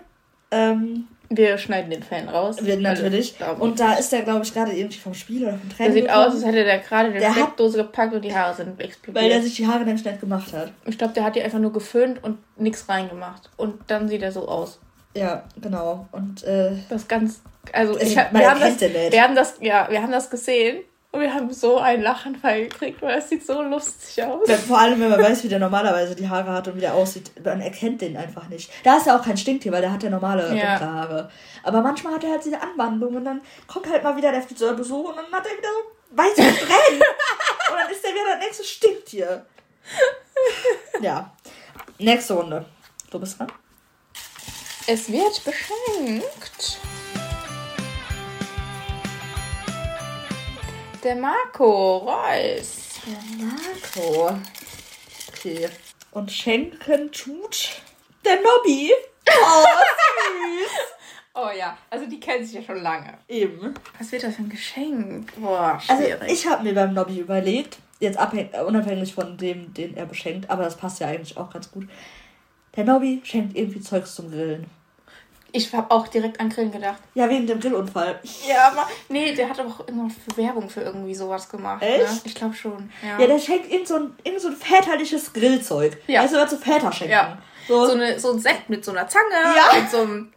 [0.51, 2.63] Ähm, Wir schneiden den Fan raus.
[2.63, 3.37] wird natürlich.
[3.37, 3.61] Darum.
[3.61, 5.93] Und da ist der, glaube ich, gerade irgendwie vom Spiel oder vom der Training.
[5.93, 8.67] sieht aus, gekommen, als hätte der gerade die Der Steckdose gepackt und die Haare sind
[8.67, 9.43] weil der explodiert.
[9.43, 10.71] sich die Haare nämlich nicht gemacht hat.
[10.85, 13.49] Ich glaube, der hat die einfach nur geföhnt und nichts reingemacht.
[13.57, 14.79] Und dann sieht er so aus.
[15.15, 16.07] Ja, genau.
[16.11, 17.41] Und äh, Das ganz.
[17.71, 21.21] Also, Also, ich wir, haben das, wir haben das, ja, wir haben das gesehen und
[21.21, 24.47] wir haben so einen Lachanfall gekriegt, weil es sieht so lustig aus.
[24.47, 26.95] wenn, vor allem, wenn man weiß, wie der normalerweise die Haare hat und wie der
[26.95, 28.71] aussieht, man erkennt den einfach nicht.
[28.83, 30.71] Da ist ja auch kein Stinktier, weil der hat ja normale Ja.
[30.79, 31.29] dunkle Haare.
[31.61, 35.09] Aber manchmal hat er halt diese Anwandlung und dann kommt halt mal wieder der Friseurbesuch
[35.09, 37.01] und dann hat er wieder so weiße Strähnen.
[37.71, 39.45] und dann ist der wieder das nächste Stinktier.
[40.99, 41.31] Ja.
[41.99, 42.65] Nächste Runde.
[43.11, 43.51] Du bist dran.
[44.87, 46.79] Es wird beschenkt.
[51.03, 52.99] Der Marco Reus.
[53.05, 54.39] Der Marco.
[55.29, 55.69] Okay.
[56.11, 57.81] Und schenken tut
[58.23, 58.91] der Nobby.
[59.27, 60.71] Oh, süß.
[61.35, 63.17] Oh ja, also die kennen sich ja schon lange.
[63.27, 63.73] Eben.
[63.97, 65.33] Was wird das für ein Geschenk?
[65.35, 66.31] Boah, Also schwierig.
[66.31, 70.61] ich habe mir beim Nobby überlegt, jetzt abhäng, unabhängig von dem, den er beschenkt, aber
[70.61, 71.89] das passt ja eigentlich auch ganz gut.
[72.75, 74.69] Der Nobby schenkt irgendwie Zeugs zum Grillen.
[75.55, 76.97] Ich habe auch direkt an Grillen gedacht.
[77.13, 78.19] Ja, wegen dem Grillunfall.
[78.47, 81.81] Ja, aber nee, der hat aber auch irgendwas für Werbung für irgendwie sowas gemacht.
[81.83, 81.87] Ne?
[82.03, 82.25] Echt?
[82.25, 82.91] Ich glaube schon.
[83.03, 83.19] Ja.
[83.19, 85.95] Ja, der schenkt irgend so ein, irgend so ein väterliches Grillzeug.
[86.07, 86.23] Ja.
[86.23, 87.11] Weißt du, was so Väter schenken?
[87.13, 87.37] Ja.
[87.67, 89.79] So, so, eine, so ein Set mit so einer Zange, Ja.
[89.79, 90.33] mit so einem,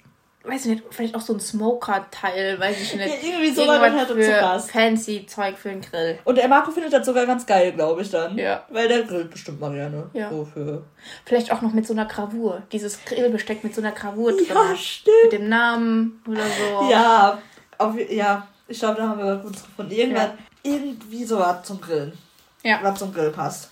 [0.47, 3.09] weiß ich nicht, vielleicht auch so ein Smoker-Teil, weiß ich nicht.
[3.09, 4.71] Ja, irgendwie so was Irgendwas halt für so krass.
[4.71, 6.19] fancy Zeug für den Grill.
[6.25, 8.37] Und der Marco findet das sogar ganz geil, glaube ich dann.
[8.39, 8.65] Ja.
[8.71, 10.09] Weil der grillt bestimmt mal gerne.
[10.13, 10.31] Ja.
[10.31, 10.85] So für...
[11.25, 12.63] Vielleicht auch noch mit so einer Gravur.
[12.73, 14.47] Dieses Grillbesteck mit so einer Gravur drin.
[14.49, 15.17] Ja, stimmt.
[15.25, 16.91] Mit dem Namen oder so.
[16.91, 17.39] Ja,
[17.79, 18.47] auf, ja.
[18.69, 19.93] Ich glaube, da haben wir was Gutes gefunden.
[19.93, 20.31] Irgendwas,
[20.63, 22.17] irgendwie sowas zum Grillen.
[22.63, 22.81] Ja.
[22.83, 23.71] Was zum Grill passt.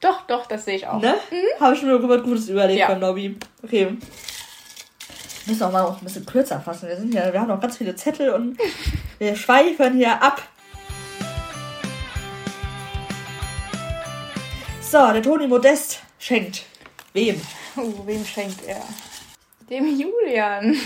[0.00, 1.00] Doch, doch, das sehe ich auch.
[1.00, 1.14] Ne?
[1.60, 2.88] Habe ich mir noch was Gutes überlegt Ja.
[2.88, 3.36] beim Nobby.
[3.62, 3.96] Okay.
[5.44, 6.88] Wir müssen auch mal ein bisschen kürzer fassen.
[6.88, 8.56] Wir sind hier, wir haben noch ganz viele Zettel und
[9.18, 10.40] wir schweifen hier ab.
[14.80, 16.64] So, der Toni Modest schenkt.
[17.12, 17.40] Wem?
[17.76, 18.82] Oh, wem schenkt er?
[19.68, 20.76] Dem Julian.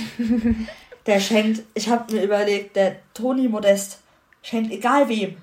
[1.05, 4.01] Der schenkt, ich habe mir überlegt, der Toni Modest
[4.43, 5.37] schenkt egal wem.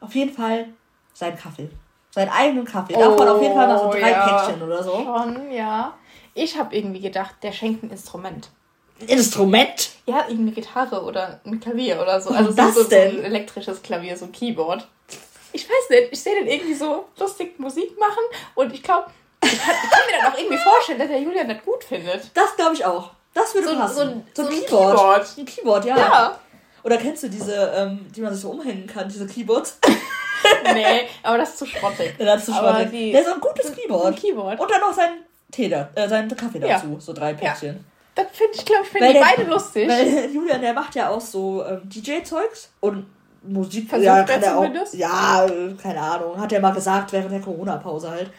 [0.00, 0.66] Auf jeden Fall
[1.14, 1.68] seinen Kaffee.
[2.10, 2.92] Seinen eigenen Kaffee.
[2.92, 4.26] Davon auf jeden Fall mal so Oh, drei ja.
[4.26, 4.92] Päckchen oder so.
[5.02, 5.94] Schon, ja.
[6.34, 8.48] Ich habe irgendwie gedacht, der schenkt ein Instrument.
[9.00, 9.90] Ein Instrument?
[10.06, 12.30] Ja, irgendeine Gitarre oder ein Klavier oder so.
[12.30, 13.18] Also das so, so denn?
[13.18, 14.86] ein elektrisches Klavier, so ein Keyboard.
[15.52, 18.22] Ich weiß nicht, ich sehe den irgendwie so lustig Musik machen
[18.54, 19.10] und ich glaube,
[19.44, 22.30] ich kann, ich kann mir dann auch irgendwie vorstellen, dass der Julian das gut findet.
[22.34, 23.10] Das glaube ich auch.
[23.34, 23.94] Das würde So- passen.
[23.96, 24.96] so ein- so ein Keyboard.
[24.96, 25.26] Keyboard.
[25.38, 25.96] Ein Keyboard, ja.
[25.98, 26.40] Ja.
[26.84, 29.78] Oder kennst du diese, ähm, die man sich so umhängen kann, diese Keyboards?
[30.74, 32.14] Nee, aber das ist zu schrottig.
[32.18, 34.16] Ja, das ist schon die- Der ist so ein gutes Ein Keyboard.
[34.16, 34.58] Keyboard.
[34.60, 35.10] Und dann noch sein
[35.52, 36.68] Tee, da, äh, seinen Kaffee Ja.
[36.78, 36.96] dazu.
[36.98, 37.84] So drei Päckchen.
[38.16, 39.88] Das finde ich, glaube ich, die der- beide lustig.
[39.88, 43.06] Weil Julian, der macht ja auch so ähm, DJ-Zeugs und
[43.44, 43.88] Musik.
[43.88, 44.62] Versucht ja, kann er auch.
[44.62, 44.94] zumindest?
[44.94, 46.38] Ja, äh, keine Ahnung.
[46.40, 48.30] Hat er mal gesagt während der Corona-Pause halt.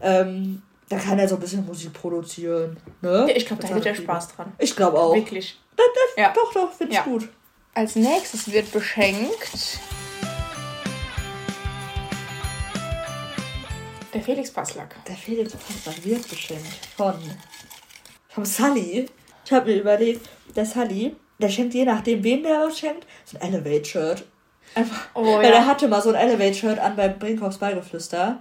[0.00, 2.76] Ähm, da kann er so ein bisschen Musik produzieren.
[3.00, 3.26] Ne?
[3.28, 4.52] Ja, ich glaube, da hätte er er Spaß dran.
[4.58, 5.14] Ich glaube auch.
[5.14, 5.58] Wirklich.
[5.76, 6.32] Das, das, Ja.
[6.34, 7.04] Doch, doch, finde ich Ja.
[7.04, 7.28] gut.
[7.74, 9.80] Als nächstes wird beschenkt
[14.14, 14.94] der Felix Passlack.
[15.06, 17.14] Der Felix Pastor wird beschenkt von,
[18.28, 19.06] von Sully.
[19.44, 23.38] Ich habe mir überlegt, der Sully, der schenkt je nachdem, wem der was schenkt, so
[23.38, 24.24] ein Elevate-Shirt.
[24.74, 25.50] Einfach, Oh, weil ja.
[25.50, 28.40] der hatte mal so ein Elevate-Shirt an beim Brinkhoffs Beigeflüster.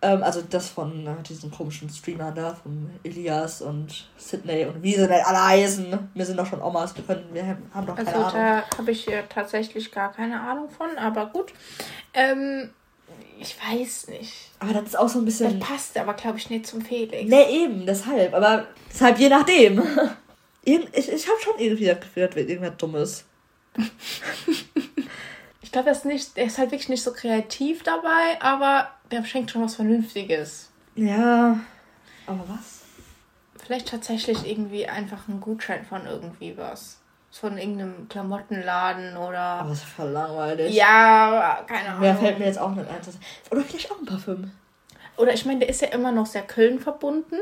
[0.00, 4.92] Ähm, also das von äh, diesen komischen Streamern da, von Elias und Sydney und wie
[4.94, 6.10] sie denn alle heißen.
[6.14, 8.32] Wir sind doch schon Omas, wir, können, wir haben doch keine Also Ahnung.
[8.32, 11.52] da habe ich hier tatsächlich gar keine Ahnung von, aber gut.
[12.14, 12.70] Ähm,
[13.40, 14.32] ich weiß nicht.
[14.58, 15.60] Aber das ist auch so ein Das bisschen...
[15.60, 17.28] passt aber, glaube ich, nicht zum Felix.
[17.28, 18.34] Ne, eben, deshalb.
[18.34, 19.82] Aber deshalb je nachdem.
[20.64, 23.24] Ich, ich habe schon irgendwie das Gefühl, das wird irgendwas Dummes.
[25.62, 29.22] Ich glaube, er ist nicht, er ist halt wirklich nicht so kreativ dabei, aber der
[29.24, 30.70] schenkt schon was Vernünftiges.
[30.94, 31.60] Ja.
[32.26, 32.80] Aber was?
[33.62, 37.00] Vielleicht tatsächlich irgendwie einfach ein Gutschein von irgendwie was.
[37.30, 39.38] Von irgendeinem Klamottenladen oder.
[39.38, 40.74] Aber es ist voll langweilig.
[40.74, 42.00] Ja, keine Ahnung.
[42.00, 42.96] Mehr fällt mir jetzt auch nicht ein.
[43.50, 44.50] Oder vielleicht auch ein Parfüm.
[45.16, 47.36] Oder ich meine, der ist ja immer noch sehr Köln verbunden.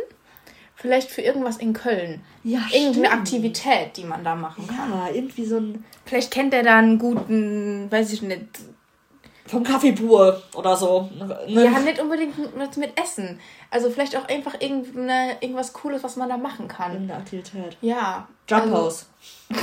[0.75, 2.23] Vielleicht für irgendwas in Köln.
[2.43, 3.13] Ja, Irgendeine stimmt.
[3.13, 4.93] Aktivität, die man da machen kann.
[4.93, 5.85] Ja, irgendwie so ein.
[6.05, 8.45] Vielleicht kennt er da einen guten, weiß ich nicht.
[9.49, 11.09] Vom Kaffee pur oder so.
[11.17, 11.65] Ne?
[11.65, 13.41] Ja, nicht unbedingt mit, mit Essen.
[13.71, 16.93] Also vielleicht auch einfach irgendeine, irgendwas Cooles, was man da machen kann.
[16.93, 17.77] Irgendeine Aktivität.
[17.81, 18.29] Ja.
[18.49, 19.07] Jump also, House.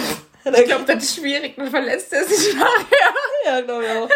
[0.45, 3.13] Ich glaube, das ist schwierig, dann verlässt er sich nachher.
[3.45, 4.09] ja, glaube ich auch.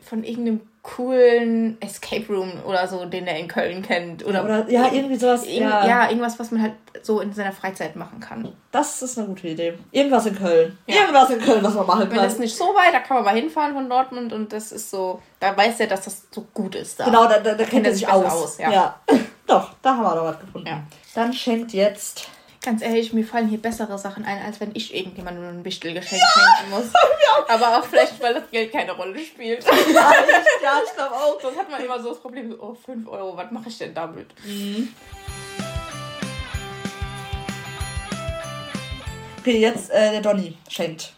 [0.00, 0.62] Von irgendeinem
[0.94, 4.24] coolen Escape Room oder so, den er in Köln kennt.
[4.24, 5.44] Oder, Oder ja, irgendwie sowas.
[5.44, 6.72] Irgend- Ja, ja, irgendwas, was man halt
[7.02, 8.52] so in seiner Freizeit machen kann.
[8.72, 9.74] das ist eine gute Idee.
[9.90, 10.78] Irgendwas in Köln.
[10.86, 10.96] Ja.
[11.02, 12.24] Irgendwas in Köln, was man machen Wenn kann.
[12.24, 15.20] das nicht so weit, da kann man mal hinfahren von Dortmund und das ist so,
[15.40, 17.04] da weiß er, dass das so gut ist da.
[17.06, 18.24] Genau, da, da, da kennt er sich aus.
[18.32, 18.94] aus, ja.
[19.46, 20.66] Doch, da haben wir doch was gefunden.
[20.68, 20.82] Ja.
[21.14, 22.28] Dann schenkt jetzt.
[22.66, 26.70] Ganz ehrlich, mir fallen hier bessere Sachen ein, als wenn ich irgendjemandem ein Wichtelgeschenk schenken
[26.76, 26.86] muss.
[27.46, 29.64] Aber auch vielleicht, weil das Geld keine Rolle spielt.
[29.64, 31.40] ja, ich, ja, ich glaube auch.
[31.40, 33.94] Sonst hat man immer so das Problem, so, oh, 5 Euro, was mache ich denn
[33.94, 34.26] damit?
[39.38, 41.12] Okay, jetzt äh, der Donny schenkt.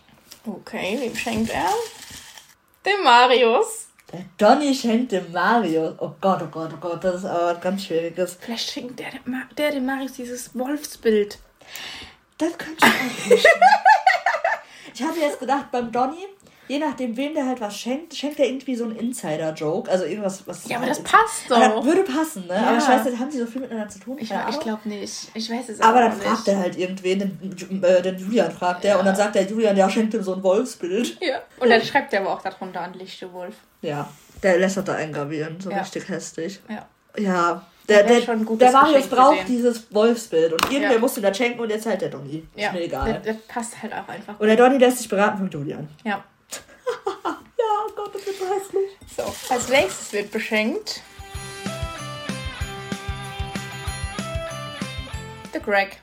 [0.45, 1.71] Okay, wem schenkt er?
[2.85, 3.88] Dem Marius.
[4.13, 5.95] Der Donny schenkt dem Mario.
[5.99, 8.39] Oh Gott, oh Gott, oh Gott, das ist aber was ganz Schwieriges.
[8.41, 9.11] Vielleicht schenkt der,
[9.57, 11.39] der dem Marius dieses Wolfsbild.
[12.39, 13.47] Das könnte ich auch nicht.
[14.95, 16.27] ich hatte jetzt gedacht, beim Donny,
[16.69, 19.91] je nachdem, wem der halt was schenkt, schenkt er irgendwie so einen Insider-Joke.
[19.91, 20.69] Also irgendwas, was.
[20.69, 21.85] Ja, aber halt das passt Aber das doch.
[21.85, 22.55] würde passen, ne?
[22.55, 22.69] Ja.
[22.69, 24.17] Aber ich weiß nicht, haben die so viel miteinander zu tun?
[24.21, 25.29] Ich, ich glaube nicht.
[25.35, 26.23] Ich weiß es Aber dann nicht.
[26.27, 28.99] fragt er halt irgendwen, den, äh, den Julian fragt er, Ja.
[28.99, 31.19] und dann sagt der Julian, ja, schenkt ihm so ein Wolfsbild.
[31.21, 31.41] Ja.
[31.59, 33.55] Und dann schreibt er aber auch darunter an Lichte Wolf.
[33.83, 34.09] Ja,
[34.43, 35.79] Der lässt das da eingravieren, so Ja.
[35.79, 36.61] richtig hässlich.
[36.69, 36.87] Ja.
[37.17, 40.99] Ja, Der der, der, schon ein der Marius braucht dieses Wolfsbild und irgendwer Ja.
[40.99, 42.47] muss ihm das schenken und jetzt halt der Donny.
[42.55, 43.23] Ist Ja, mir der, egal.
[43.25, 44.39] der passt halt auch einfach.
[44.39, 45.89] Und der Donny lässt sich beraten von Julian.
[46.05, 46.23] Ja.
[47.25, 48.91] Ja, oh Gott, das wird so hässlich.
[49.17, 51.03] So, als nächstes wird beschenkt.
[55.53, 56.01] Der Greg.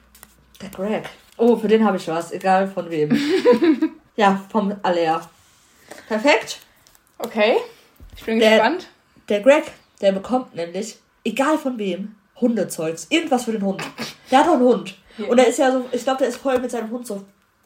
[0.62, 1.10] Der Greg.
[1.38, 3.17] Oh, für den habe ich was, egal von wem.
[4.15, 5.30] ja, vom Aller.
[6.08, 6.60] Perfekt.
[7.17, 7.58] Okay.
[8.15, 8.88] Ich bin Der- gespannt.
[9.30, 9.63] Der Greg,
[10.02, 13.08] der bekommt nämlich, egal von wem, Hundezeugs.
[13.10, 13.82] Irgendwas für den Hund.
[14.30, 14.95] Der hat doch einen Hund.
[15.30, 17.24] Und er ist ja so, ich glaube, der ist voll mit seinem Hund so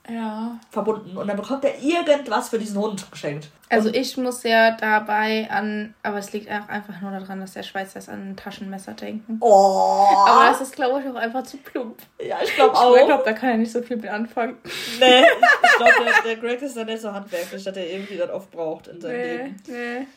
[0.09, 0.57] Ja.
[0.71, 1.15] verbunden.
[1.17, 3.49] Und dann bekommt er irgendwas für diesen Hund geschenkt.
[3.69, 7.61] Also ich muss ja dabei an, aber es liegt auch einfach nur daran, dass der
[7.63, 9.37] Schweizer ist an ein Taschenmesser denken.
[9.41, 10.15] Oh.
[10.27, 11.99] Aber das ist, glaube ich, auch einfach zu plump.
[12.19, 13.05] ja, ich glaube Ich auch.
[13.05, 14.57] glaube, da kann er nicht so viel mit anfangen.
[14.99, 18.31] nee, ich glaube, der, der Greg ist dann nicht so handwerklich, dass er irgendwie das
[18.31, 19.55] oft braucht in seinem Nee, Leben.
[19.67, 20.07] nee.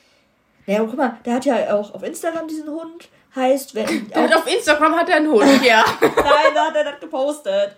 [0.72, 3.08] Ja, aber guck mal, der hat ja auch auf Instagram diesen Hund.
[3.34, 3.86] Heißt, wenn.
[4.14, 5.82] Hat auf Instagram hat er einen Hund, ja.
[6.00, 7.74] Nein, da hat er das gepostet.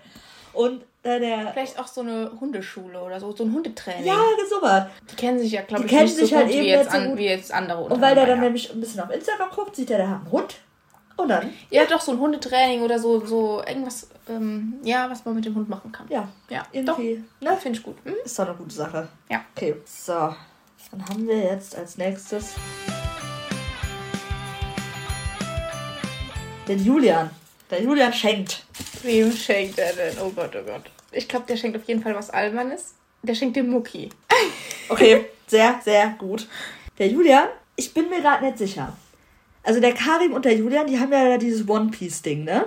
[0.52, 1.52] Und äh, der.
[1.52, 4.06] Vielleicht auch so eine Hundeschule oder so, so ein Hundetraining.
[4.06, 4.86] Ja, sowas.
[5.10, 6.70] Die kennen sich ja, glaube Die ich, kennen nicht so sich halt gut, eben wie,
[6.70, 8.44] jetzt nicht so an, wie jetzt andere Und weil der dann ja.
[8.44, 10.56] nämlich ein bisschen auf Instagram guckt, sieht er, der hat einen Hund.
[11.16, 15.36] Und dann, Ja, doch, so ein Hundetraining oder so, so irgendwas, ähm, ja, was man
[15.36, 16.06] mit dem Hund machen kann.
[16.08, 17.22] ja, Ja, doch, irgendwie.
[17.40, 17.56] Ne?
[17.56, 17.96] finde ich gut.
[18.04, 18.14] Hm?
[18.24, 19.08] Ist doch eine gute Sache.
[19.30, 19.42] Ja.
[19.54, 20.34] Okay, so.
[20.90, 22.54] Dann haben wir jetzt als nächstes
[26.66, 27.30] den Julian.
[27.70, 28.64] Der Julian schenkt.
[29.02, 30.16] Wem schenkt er denn?
[30.20, 30.90] Oh Gott, oh Gott.
[31.14, 32.94] Ich glaube, der schenkt auf jeden Fall was Albernes.
[33.22, 34.10] Der schenkt dem Mucki.
[34.90, 36.46] Okay, sehr, sehr gut.
[36.98, 38.94] Der Julian, ich bin mir gerade nicht sicher.
[39.62, 42.66] Also der Karim und der Julian, die haben ja dieses One Piece Ding, ne?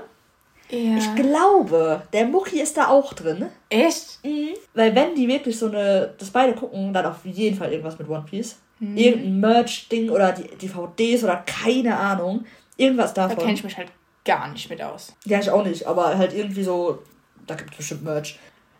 [0.70, 0.98] Ja.
[0.98, 3.46] Ich glaube, der Mucki ist da auch drin.
[3.70, 4.20] Echt?
[4.24, 4.50] Mhm.
[4.74, 8.10] Weil wenn die wirklich so eine, das beide gucken, dann auf jeden Fall irgendwas mit
[8.10, 8.58] One Piece.
[8.80, 12.46] Irgendein Merch-Ding oder die DVDs oder keine Ahnung.
[12.78, 13.44] Irgendwas Da davon.
[13.44, 13.90] kenne ich mich halt
[14.26, 15.14] gar nicht mit aus.
[15.26, 17.02] Ja, ich auch nicht, aber halt irgendwie so,
[17.48, 18.38] da gibt es bestimmt Merch.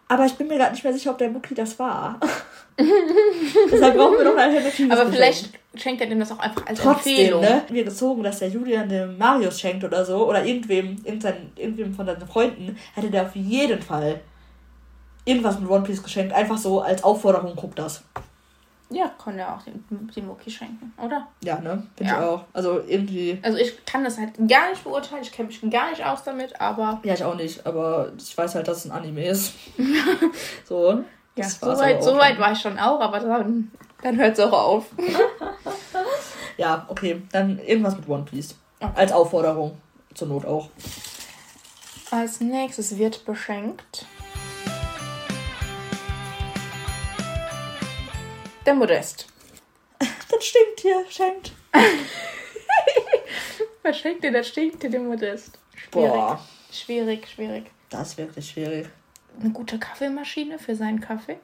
[0.10, 2.20] Aber ich bin mir gerade nicht mehr sicher, ob der Mucki das war.
[3.72, 6.80] Deshalb brauchen wir noch ein alternatives Aber vielleicht schenkt er dem das auch einfach als
[6.80, 7.42] Trotzdem, Empfehlung.
[7.42, 7.64] ne?
[7.70, 12.06] Mir gezogen, dass der Julian dem Marius schenkt oder so, oder irgendwem, irgendein, irgendwem von
[12.06, 14.22] seinen Freunden, hätte der auf jeden Fall
[15.26, 16.34] irgendwas mit One Piece geschenkt.
[16.34, 18.04] Einfach so als Aufforderung, guck das.
[18.90, 19.84] Ja, kann er auch den,
[20.16, 21.28] den Mucki schenken, oder?
[21.44, 21.86] Ja, ne?
[21.98, 22.20] Finde Ja.
[22.20, 22.44] ich auch.
[22.54, 23.38] Also irgendwie.
[23.42, 26.60] Also ich kann das halt gar nicht beurteilen, ich kenne mich gar nicht aus damit,
[26.62, 29.54] aber Ja, ich auch nicht, aber ich weiß halt, dass es ein Anime ist.
[30.66, 31.04] so.
[31.36, 33.72] ja, so weit, so weit war ich schon auch, aber dann,
[34.02, 34.86] dann hört es auch auf.
[36.58, 37.22] Ja, okay.
[37.32, 38.56] Dann irgendwas mit One Piece.
[38.80, 38.92] Okay.
[38.96, 39.78] Als Aufforderung.
[40.16, 40.70] Zur Not auch.
[42.10, 44.08] Als nächstes wird beschenkt
[48.68, 49.28] der Modest.
[50.30, 51.54] Das stinkt hier, schenkt.
[53.84, 55.58] Was schenkt dir, das stinkt dir dem Modest.
[55.74, 57.72] Schwierig, Boah, schwierig, schwierig.
[57.90, 58.90] das ist wirklich schwierig.
[59.40, 61.38] Eine gute Kaffeemaschine für seinen Kaffee?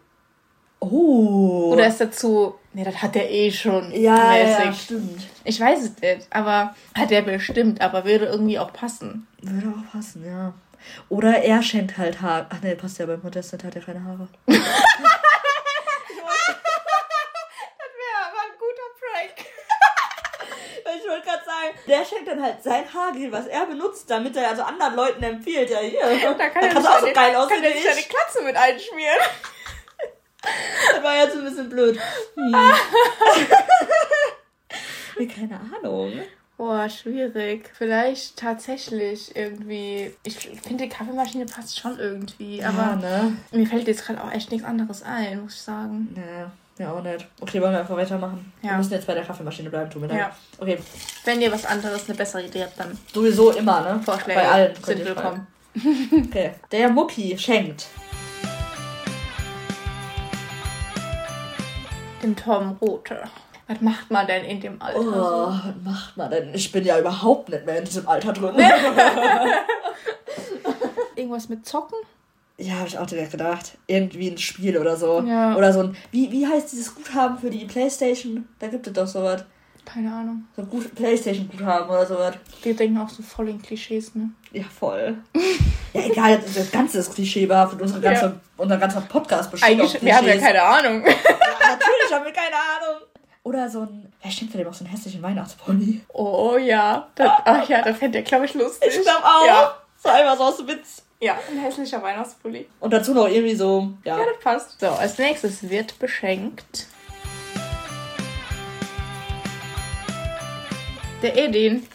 [0.82, 1.72] Oh.
[1.72, 4.66] Oder ist dazu, nee, das hat er eh schon ja, mäßig.
[4.66, 5.28] ja, stimmt.
[5.46, 9.28] Ich weiß es nicht, aber hat er bestimmt, aber würde irgendwie auch passen.
[9.42, 10.54] Würde auch passen, ja.
[11.08, 12.48] Oder er schenkt halt Haare.
[12.50, 14.28] Ach nee, passt ja beim Modest nicht, hat ja keine Haare.
[17.80, 19.38] Das wäre aber ein guter Prank.
[20.96, 24.50] Ich wollte gerade sagen, der schenkt dann halt sein Haargel, was er benutzt, damit er
[24.50, 25.70] also anderen Leuten empfiehlt.
[25.70, 26.02] Ja, hier.
[26.38, 28.10] Da kann da er auch so geil aussehen kann er sich eine ich.
[28.10, 29.18] Klatze mit einschmieren.
[30.92, 31.98] Das war jetzt ein bisschen blöd.
[32.36, 32.54] Hm.
[35.30, 36.12] Keine Ahnung.
[36.58, 37.72] Boah, schwierig.
[37.78, 40.14] Vielleicht tatsächlich irgendwie.
[40.24, 43.38] Ich finde, die Kaffeemaschine passt schon irgendwie, Ja, aber ne?
[43.52, 46.10] mir fällt jetzt gerade auch echt nichts anderes ein, muss ich sagen.
[46.14, 46.46] Nee,
[46.78, 47.28] ja auch nicht.
[47.42, 48.52] Okay, wollen wir einfach weitermachen?
[48.62, 48.78] Wir Ja.
[48.78, 50.18] müssen jetzt bei der Kaffeemaschine bleiben, tut mir leid.
[50.20, 50.32] Ja.
[50.58, 50.78] Okay,
[51.26, 54.02] Wenn ihr was anderes, eine bessere Idee habt, dann sowieso immer, ne?
[54.04, 55.48] Vorschläge Bei allen sind willkommen.
[56.28, 56.54] Okay.
[56.72, 57.88] Der Mucki schenkt.
[62.22, 63.24] Dem Tom Rote.
[63.68, 65.00] Was macht man denn in dem Alter?
[65.00, 65.48] Oh, so?
[65.48, 66.54] was macht man denn?
[66.54, 68.56] Ich bin ja überhaupt nicht mehr in diesem Alter drin.
[71.16, 71.98] Irgendwas mit Zocken?
[72.58, 73.78] Ja, habe ich auch direkt gedacht.
[73.88, 75.22] Irgendwie ein Spiel oder so.
[75.22, 75.56] Ja.
[75.56, 75.98] Oder so ein.
[76.12, 78.48] Wie, wie heißt dieses Guthaben für die Playstation?
[78.60, 79.44] Da gibt es doch sowas.
[79.86, 80.46] Keine Ahnung.
[80.56, 82.36] So ein Gut Playstation-Guthaben oder sowas.
[82.62, 84.30] Wir denken auch so voll in Klischees, ne?
[84.54, 85.18] Ja, voll.
[85.94, 87.82] ja, egal, das, das Ganze ist klischeebehaftet.
[87.82, 88.34] Unsere ganze, Ja.
[88.56, 91.04] Unser ganzer Podcast besteht Eigentlich, wir haben ja keine Ahnung.
[91.06, 91.10] Ja,
[91.70, 93.02] natürlich haben wir keine Ahnung.
[93.44, 94.14] Oder so ein.
[94.22, 96.02] Wer schenkt für dem auch so einen hässlichen Weihnachtspony?
[96.14, 97.10] Oh ja.
[97.16, 98.90] Das, ach ja, das fände der, glaube ich, lustig.
[98.96, 99.46] Ich glaube auch.
[99.46, 99.76] Ja.
[100.02, 101.04] So einfach so aus Witz.
[101.24, 102.68] Ja, ein hässlicher Weihnachtspulli.
[102.82, 103.94] Und dazu noch irgendwie so.
[104.04, 104.18] Ja.
[104.20, 104.80] Ja, das passt.
[104.80, 106.88] So, als nächstes wird beschenkt.
[111.22, 111.88] Der Edin.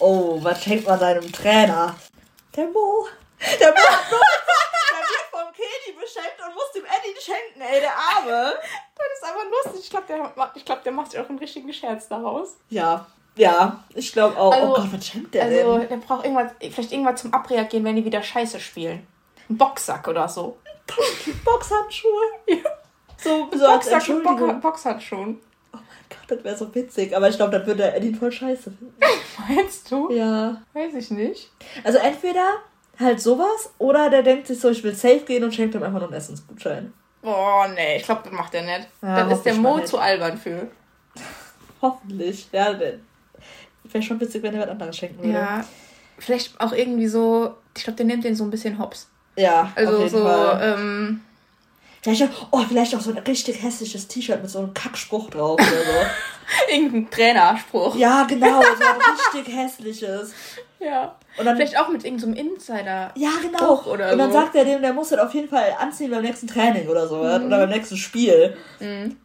[0.00, 1.94] Oh, was schenkt man seinem Trainer?
[2.56, 3.06] Der Mo.
[3.60, 7.80] Der Mo hat nur der wird vom Kedi beschenkt und muss dem Eddie schenken, ey,
[7.80, 8.54] der Arme.
[8.96, 9.84] Das ist einfach lustig.
[9.84, 12.56] Ich glaube, der, ich glaub, der macht sich auch einen richtigen Scherz daraus.
[12.68, 13.06] Ja,
[13.36, 14.52] ja, ich glaube auch.
[14.52, 15.88] Also- oh Gott, was schenkt der Also, denn?
[15.88, 19.06] der braucht irgendwas, vielleicht irgendwas zum Abreagieren, wenn die wieder Scheiße spielen.
[19.48, 20.58] Ein Boxsack oder so.
[21.44, 22.10] Boxhandschuhe.
[22.48, 22.56] Ja.
[23.16, 24.52] So, so Boxsack mit Bo.
[24.60, 25.38] Boxhandschuhen.
[25.72, 27.16] Oh mein Gott, das wäre so witzig.
[27.16, 28.94] Aber ich glaube, das würde Eddie voll scheiße finden.
[29.48, 30.10] Meinst du?
[30.12, 30.60] Ja.
[30.74, 31.50] Weiß ich nicht.
[31.84, 32.56] Also entweder
[32.98, 36.00] halt sowas oder der denkt sich so, ich will safe gehen und schenkt ihm einfach
[36.00, 36.92] noch einen Essensgutschein.
[37.22, 38.88] Boah, nee, ich glaube, das macht er nicht.
[39.00, 40.68] Ja, Dann ist der Mo zu albern für.
[41.80, 42.48] Hoffentlich.
[42.52, 42.74] Ja,
[43.94, 45.32] wäre schon witzig, wenn er was anderes schenken würde.
[45.38, 45.64] Ja.
[46.18, 49.08] Vielleicht auch irgendwie so, ich glaube, der nimmt den so ein bisschen hops.
[49.36, 50.74] Ja, auf Also so, Fall.
[50.78, 51.20] ähm,
[52.02, 55.54] Vielleicht auch, oh, vielleicht auch so ein richtig hässliches T-Shirt mit so einem Kackspruch drauf
[55.54, 56.06] oder so.
[56.74, 57.94] irgendein Trainerspruch.
[57.94, 60.32] ja, genau, so ein richtig hässliches.
[60.84, 61.14] Ja.
[61.38, 63.10] Und dann, Vielleicht auch mit irgendeinem Insider.
[63.14, 63.80] ja, genau.
[63.84, 64.38] Oder und dann so.
[64.40, 67.16] sagt er dem, der muss das auf jeden Fall anziehen beim nächsten Training oder so.
[67.16, 67.46] Mhm.
[67.46, 68.54] Oder beim nächsten Spiel.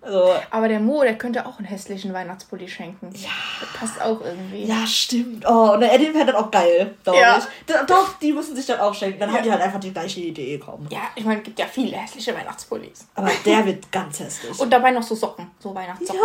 [0.02, 3.10] Also, Aber der Mo, der könnte auch einen hässlichen Weihnachtspulli schenken.
[3.16, 3.30] ja.
[3.60, 4.64] Das passt auch irgendwie.
[4.66, 5.46] Ja, stimmt.
[5.48, 7.40] Oh, und der Eddie fände das auch geil, glaube Ja.
[7.40, 7.76] ich.
[7.88, 9.20] Doch, die müssen sich dann auch schenken.
[9.20, 9.36] Dann Ja.
[9.38, 10.88] haben die halt einfach die gleiche Idee bekommen.
[10.92, 13.08] Ja, ich meine, es gibt ja viele hässliche Weihnachtspullis.
[13.16, 14.58] Aber der wird ganz hässlich.
[14.60, 16.22] Und dabei noch so Socken, so Weihnachtssocken.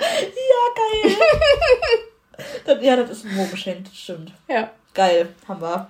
[0.00, 0.06] ja,
[1.06, 1.16] geil.
[2.64, 4.32] das, ja, das ist ein Mo-Geschenk, das stimmt.
[4.48, 4.70] Ja.
[4.94, 5.88] Geil, haben wir.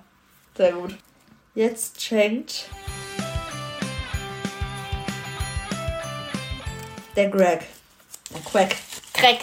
[0.56, 0.96] Sehr gut.
[1.54, 2.68] Jetzt schenkt
[7.16, 7.60] der Greg.
[8.32, 8.76] Der Quack.
[9.12, 9.38] Crack.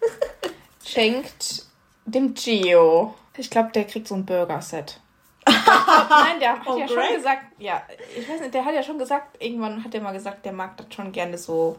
[0.84, 1.66] Schenkt
[2.06, 3.14] dem Gio.
[3.36, 5.00] Ich glaube, der kriegt so ein Burger-Set.
[5.46, 7.06] Nein, der hat Oh, ja Greg?
[7.06, 7.82] schon gesagt, ja,
[8.16, 10.76] ich weiß nicht, der hat ja schon gesagt, irgendwann hat er mal gesagt, der mag
[10.76, 11.78] das schon gerne so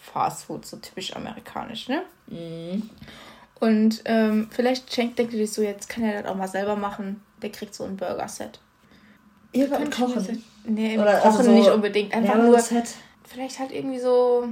[0.00, 2.04] Fast Food, so typisch amerikanisch, ne?
[2.28, 2.88] Mhm.
[3.60, 7.22] Und ähm, vielleicht schenkt der sich so, jetzt kann er das auch mal selber machen.
[7.42, 8.60] Der kriegt so ein Burger-Set.
[9.52, 10.20] Ich mir kochen.
[10.20, 12.14] se- Nee, Oder kochen also so- nicht unbedingt.
[12.14, 12.88] Einfach ja, nur, Set.
[13.26, 14.48] vielleicht halt irgendwie so,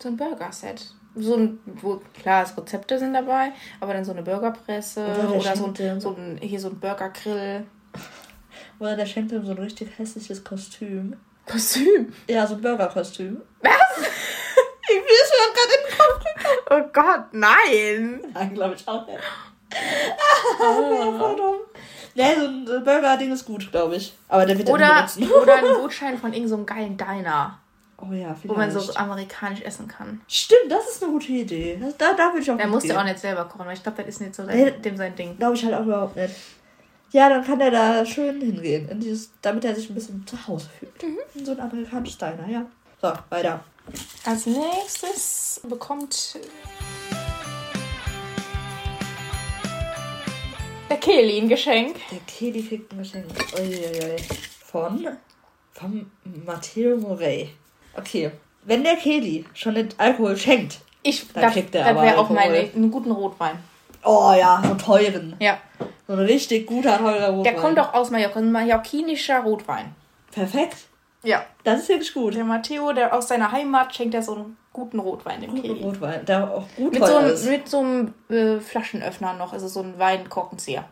[0.00, 0.94] so ein Burger-Set.
[1.14, 5.30] So ein, wo, klar, es Rezepte sind dabei, aber dann so eine Burgerpresse Oder der
[5.40, 7.66] oder, so, ein, so ein, hier so ein Burgergrill.
[8.78, 11.16] Oder der schenkt ihm so ein richtig hässliches Kostüm.
[11.46, 12.12] Kostüm.
[12.28, 13.42] Ja, so ein Burgerkostüm.
[13.60, 13.72] Was?
[14.94, 16.58] Ich es mir gerade in den Kopf gekommen.
[16.70, 18.32] Oh Gott, nein.
[18.34, 19.18] Nein, glaube ich auch nicht.
[20.60, 21.56] Ah, dumm.
[22.14, 24.12] Nee, so ein äh, Burger-Ding ist gut, glaube ich.
[24.28, 25.42] Aber der wird Oder, nicht benutzen.
[25.42, 27.58] oder ein Gutschein von irgendeinem so geilen Diner,
[27.96, 28.48] Oh ja, vielleicht.
[28.48, 30.20] wo man so amerikanisch essen kann.
[30.28, 31.80] Stimmt, das ist eine gute Idee.
[31.96, 33.98] Da, da würde ich auch Der muss ja auch nicht selber kochen, weil ich glaube,
[34.02, 34.64] das ist nicht so Nee.
[34.64, 35.38] sein, dem sein Ding.
[35.38, 36.34] Glaube ich halt auch überhaupt nicht.
[37.12, 38.88] Ja, dann kann er da schön hingehen.
[38.88, 41.02] In dieses, damit er sich ein bisschen zu Hause fühlt.
[41.02, 41.18] Mhm.
[41.34, 42.66] In so ein amerikanisches Diner, ja.
[43.00, 43.60] So, weiter.
[44.24, 46.38] Als nächstes bekommt
[50.88, 51.96] der Kelly ein Geschenk.
[52.10, 53.26] Der Kedi kriegt ein Geschenk.
[53.58, 54.16] Uiuiui.
[54.64, 55.08] Von?
[55.72, 56.10] Vom
[56.46, 57.50] Matteo Morey.
[57.96, 58.30] Okay.
[58.64, 60.78] Wenn der Kedi schon den Alkohol schenkt.
[61.02, 63.58] Ich, Dann das, kriegt er aber wäre auch meine, einen guten Rotwein.
[64.04, 65.36] Oh ja, so einen teuren.
[65.40, 65.58] Ja.
[66.06, 67.42] So ein richtig guter, teurer Rotwein.
[67.42, 69.94] Der kommt doch aus Mallorca, ein mallorquinischer Rotwein.
[70.30, 70.76] Perfekt.
[71.22, 71.44] Ja.
[71.64, 72.34] Das ist wirklich gut.
[72.34, 75.82] Der Matteo, der aus seiner Heimat, schenkt er so einen guten Rotwein dem Guten.
[75.84, 77.46] Rotwein, der auch gut Mit so, teuer einem, ist.
[77.48, 80.84] mit so einem äh, Flaschenöffner noch, also so ein Weinkorkenzieher.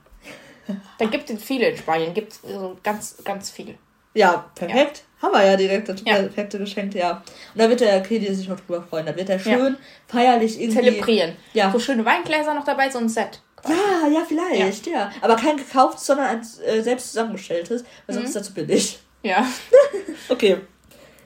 [0.99, 3.76] Da gibt es viele in Spanien, gibt es so ganz, ganz viel.
[4.14, 5.03] Ja, perfekt.
[5.20, 6.14] Haben wir ja direkt das Ja.
[6.16, 7.22] perfekte Geschenk, ja.
[7.55, 9.07] Und da wird der Kedi sich auch drüber freuen.
[9.07, 9.76] Da wird er schön
[10.07, 10.76] feierlich irgendwie.
[10.81, 11.37] Zelebrieren.
[11.55, 11.70] Ja.
[11.72, 13.41] So schöne Weingläser noch dabei, so ein Set.
[13.68, 15.11] Ja, ja, vielleicht, ja.
[15.20, 18.20] Aber kein gekauftes, sondern ein äh, selbst zusammengestelltes, weil Mhm.
[18.20, 18.99] sonst ist das zu billig.
[19.23, 19.47] Ja.
[20.29, 20.59] Okay.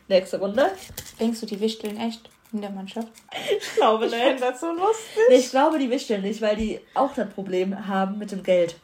[0.08, 0.70] Nächste Runde.
[1.20, 3.08] Denkst du, die wichteln echt in der Mannschaft?
[3.58, 5.22] Ich glaube das so lustig.
[5.28, 8.76] Nee, ich glaube, die wichteln nicht, weil die auch das Problem haben mit dem Geld.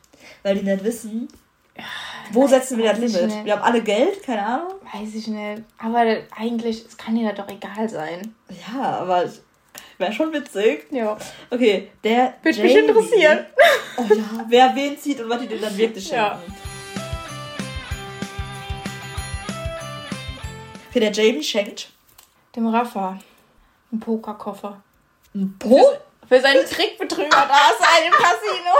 [0.42, 1.28] Weil die nicht wissen,
[2.32, 3.26] wo setzen wir das ich Limit.
[3.26, 3.44] nicht.
[3.44, 4.72] Wir haben alle Geld, keine Ahnung.
[4.92, 5.62] Weiß ich nicht.
[5.78, 6.04] Aber
[6.36, 8.34] eigentlich, es kann dir doch egal sein.
[8.68, 9.30] Ja, aber
[9.98, 10.86] wäre schon witzig.
[10.90, 11.16] Ja.
[11.50, 12.34] Okay, der.
[12.42, 13.46] Würde mich interessieren.
[13.96, 16.22] Oh ja, wer wen zieht und was die denn dann wirklich schenken.
[16.22, 16.42] Ja.
[20.94, 21.90] Der Jamie schenkt
[22.56, 23.18] Dem Rafa.
[23.92, 24.82] Ein Pokerkoffer.
[25.34, 25.92] ein Po.
[26.28, 28.74] Für seinen Trickbetrüger da sein im Casino.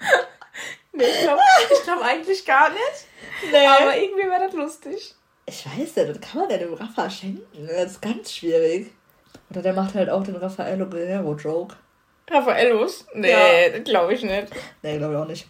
[0.92, 1.40] nee, ich glaube
[1.84, 3.06] glaub eigentlich gar nicht.
[3.50, 3.66] Nee.
[3.66, 5.14] Aber irgendwie wäre das lustig.
[5.46, 7.66] Ich weiß nicht, das kann man denn dem Rafa schenken?
[7.66, 8.92] Das ist ganz schwierig.
[9.50, 11.76] Oder der macht halt auch den Raffaello Guerrero-Joke.
[12.30, 13.06] Raffaellos?
[13.14, 13.68] Nee, Ja.
[13.70, 14.48] das glaube ich nicht.
[14.82, 15.46] Nee, glaube ich auch nicht.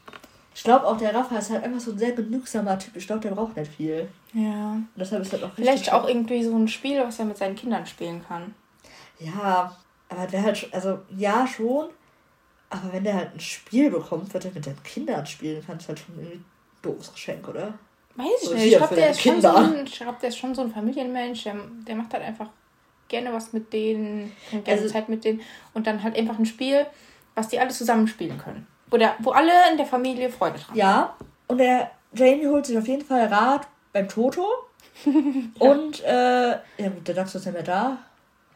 [0.55, 2.97] Ich glaube auch, der Rafa ist halt einfach so ein sehr genügsamer Typ.
[2.97, 4.09] Ich glaube, der braucht nicht viel.
[4.33, 4.73] Ja.
[4.73, 7.57] Und deshalb ist das auch Vielleicht auch irgendwie so ein Spiel, was er mit seinen
[7.57, 8.55] Kindern spielen kann.
[9.19, 9.77] Ja,
[10.09, 11.89] Aber der halt, also ja schon,
[12.71, 15.89] aber wenn der halt ein Spiel bekommt, wird er mit den Kindern spielen, kann es
[15.89, 16.45] halt schon irgendwie ein
[16.83, 17.75] doofes Geschenk, oder?
[18.17, 18.65] Weiß ich nicht.
[18.67, 21.45] Ich glaube, der, ist schon so ein, ich glaub, der ist schon so ein Familienmensch,
[21.45, 22.49] der, der macht halt einfach
[23.09, 25.41] gerne was mit denen, gerne also, Zeit mit denen
[25.73, 26.87] und dann halt einfach ein Spiel,
[27.35, 28.67] was die alle zusammen spielen können.
[28.91, 30.77] Wo, der, wo alle in der Familie Freude dran haben.
[30.77, 31.15] Ja,
[31.47, 34.47] und der Jamie holt sich auf jeden Fall Rat beim Toto.
[35.05, 35.13] ja.
[35.59, 37.99] Und, äh, ja gut, der Dax ist ja mehr da.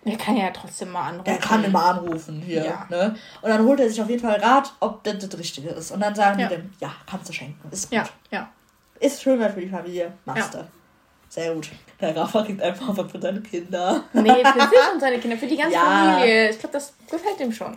[0.05, 1.25] Der kann ja trotzdem mal anrufen.
[1.25, 2.65] Der kann immer anrufen hier.
[2.65, 2.87] Ja.
[2.89, 3.17] Ne?
[3.43, 5.91] Und dann holt er sich auf jeden Fall Rat, ob das das Richtige ist.
[5.91, 6.49] Und dann sagen ja.
[6.49, 7.69] die dem, ja, kannst du schenken.
[7.71, 7.99] Ist gut.
[7.99, 8.49] Ja, ja.
[9.01, 10.13] Ist schöner für die Familie.
[10.25, 10.67] Machst du.
[11.29, 11.69] Sehr gut.
[12.01, 14.05] Der Rafa kriegt einfach was für seine Kinder.
[14.13, 15.81] Nee, für sich und seine Kinder, für die ganze ja.
[15.81, 16.51] Familie.
[16.51, 17.77] Ich glaube, das gefällt ihm schon.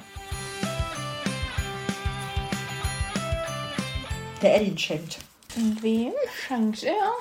[4.42, 5.20] Der Eddie schenkt.
[5.56, 6.14] Und wem
[6.48, 7.14] schenkt er?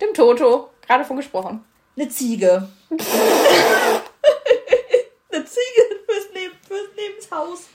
[0.00, 0.70] Dem Toto.
[0.86, 1.64] Gerade von gesprochen.
[1.96, 2.68] Eine Ziege.
[2.90, 3.00] Eine
[5.44, 7.68] Ziege fürs, Neben, fürs Nebenshaus.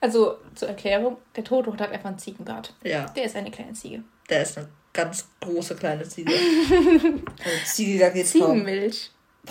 [0.00, 2.74] Also zur Erklärung, der Toto hat einfach einen Ziegenbart.
[2.82, 3.06] Ja.
[3.16, 4.04] Der ist eine kleine Ziege.
[4.28, 6.32] Der ist eine ganz große kleine Ziege.
[7.44, 9.10] also Ziege, da geht's Ziegenmilch.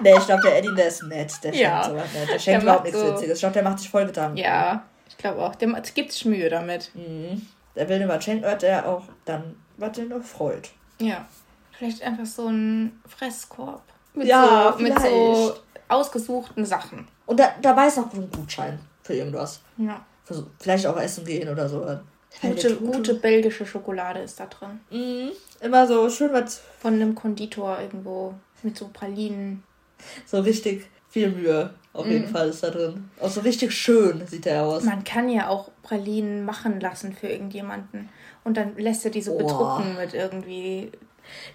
[0.00, 1.32] nee, ich glaube, der Eddie, der ist nett.
[1.44, 1.84] Der ja.
[1.84, 2.28] schenkt sowas nett.
[2.30, 3.34] Der schenkt überhaupt nichts so Witziges.
[3.34, 4.36] Ich glaube, der macht sich voll Gedanken.
[4.36, 5.54] Ja, ich glaube auch.
[5.54, 6.90] Der gibt sich Mühe damit.
[6.94, 7.46] Mhm.
[7.76, 10.70] Der schenken, hört der auch dann, was den noch freut.
[11.00, 11.26] Ja.
[11.72, 13.82] Vielleicht einfach so ein Fresskorb.
[14.14, 15.54] Mit ja, so, mit so
[15.88, 17.08] ausgesuchten Sachen.
[17.26, 19.60] Und da, dabei ist noch ein Gutschein für irgendwas.
[19.76, 20.04] Ja.
[20.24, 21.84] Für vielleicht auch essen gehen oder so.
[22.40, 24.80] Gute, gute belgische Schokolade ist da drin.
[24.90, 25.30] Mhm.
[25.60, 26.62] Immer so schön was.
[26.78, 28.34] Von einem Konditor irgendwo.
[28.62, 29.62] Mit so Pralinen.
[30.26, 31.74] So richtig viel Mühe.
[31.94, 32.32] Auf jeden mhm.
[32.32, 33.08] Fall ist da drin.
[33.20, 34.82] Auch so richtig schön sieht der aus.
[34.82, 38.08] Man kann ja auch Pralinen machen lassen für irgendjemanden.
[38.42, 39.38] Und dann lässt er die so oh.
[39.38, 40.90] bedrucken mit irgendwie.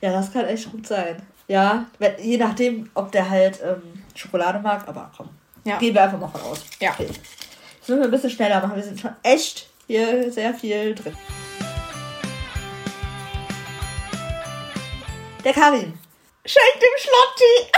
[0.01, 1.21] Ja, das kann echt gut sein.
[1.49, 3.81] Ja, wenn, je nachdem, ob der halt ähm,
[4.15, 5.29] Schokolade mag, aber komm.
[5.65, 5.77] Ja.
[5.77, 6.63] Gehen wir einfach mal von aus.
[6.79, 6.91] Ja.
[6.91, 7.07] Okay.
[7.07, 8.77] Jetzt müssen wir ein bisschen schneller machen.
[8.77, 11.17] Wir sind schon echt hier sehr viel drin.
[15.43, 15.99] Der Karin.
[16.45, 17.71] Schenkt dem Schlotti.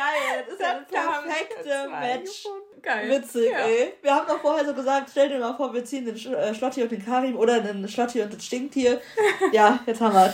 [0.00, 0.44] Geil.
[0.46, 2.44] Das ist ja ein perfekte Match.
[2.82, 3.10] Geil.
[3.10, 3.58] Witzig, ja.
[3.58, 3.92] ey.
[4.00, 6.54] Wir haben doch vorher so gesagt, stell dir mal vor, wir ziehen den Sch äh,
[6.54, 9.00] Schlotti und den Karim oder den Schlotti und das Stinktier.
[9.52, 10.32] Ja, jetzt haben wir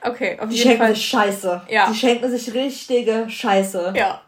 [0.00, 0.92] Okay, auf Die jeden Fall.
[0.92, 1.62] Die schenken sich Scheiße.
[1.68, 1.88] Ja.
[1.90, 3.94] Die schenken sich richtige Scheiße.
[3.96, 4.22] Ja.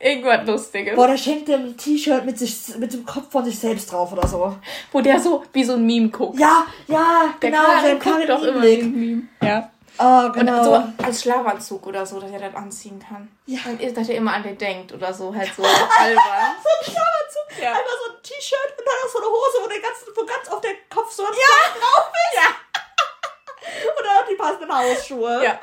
[0.00, 0.96] Irgendwas Lustiges.
[0.96, 2.40] Boah, der schenkt dem ein T-Shirt mit,
[2.78, 4.56] mit dem Kopf von sich selbst drauf oder so.
[4.92, 6.38] Wo der so wie so ein Meme guckt.
[6.38, 7.82] Ja, ja, der genau.
[7.82, 9.22] Der guckt doch immer wie ein Meme.
[9.42, 9.70] Ja.
[9.98, 10.58] Oh, genau.
[10.58, 13.28] Und so als Schlafanzug oder so, dass er das anziehen kann.
[13.46, 13.58] Ja.
[13.66, 15.84] Und dass er immer an den denkt oder so, halt so albern.
[16.62, 17.70] so ein Schlafanzug, ja.
[17.70, 20.48] einfach so ein T-Shirt und dann auch so eine Hose, wo der ganze, wo ganz
[20.48, 21.80] auf der Kopf so ein ja.
[21.80, 22.36] drauf ist.
[22.36, 23.88] Ja.
[23.98, 25.44] und dann auch die passenden Hausschuhe.
[25.44, 25.60] Ja.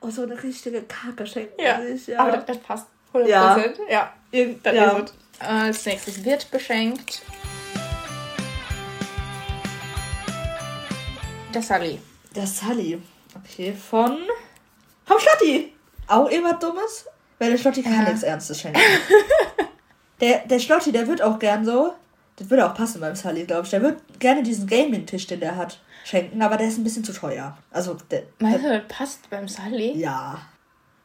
[0.00, 1.80] Und so eine richtige Kacke schenkt ja.
[1.80, 2.06] sich.
[2.06, 2.20] Ja.
[2.20, 3.26] Aber das, das passt 100%.
[3.26, 3.58] Ja.
[3.88, 4.12] ja.
[4.62, 4.90] Das ja.
[4.92, 5.46] ist es.
[5.46, 7.20] Als nächstes wird beschenkt.
[11.52, 12.00] Der Sully.
[12.34, 13.02] Der Sully.
[13.50, 14.18] Okay, von.
[15.04, 15.72] Vom Schlotti!
[16.08, 17.06] Auch immer Dummes?
[17.38, 18.02] Weil der Schlotti kann ja.
[18.02, 18.80] nichts Ernstes schenken.
[20.20, 21.94] der, der Schlotti, der wird auch gern so.
[22.36, 23.70] Das würde auch passen beim Sully, glaube ich.
[23.70, 27.12] Der wird gerne diesen Gaming-Tisch, den der hat, schenken, aber der ist ein bisschen zu
[27.12, 27.56] teuer.
[27.70, 28.24] Also, der.
[28.38, 29.96] Meinst du, das passt beim Sully?
[29.96, 30.40] Ja.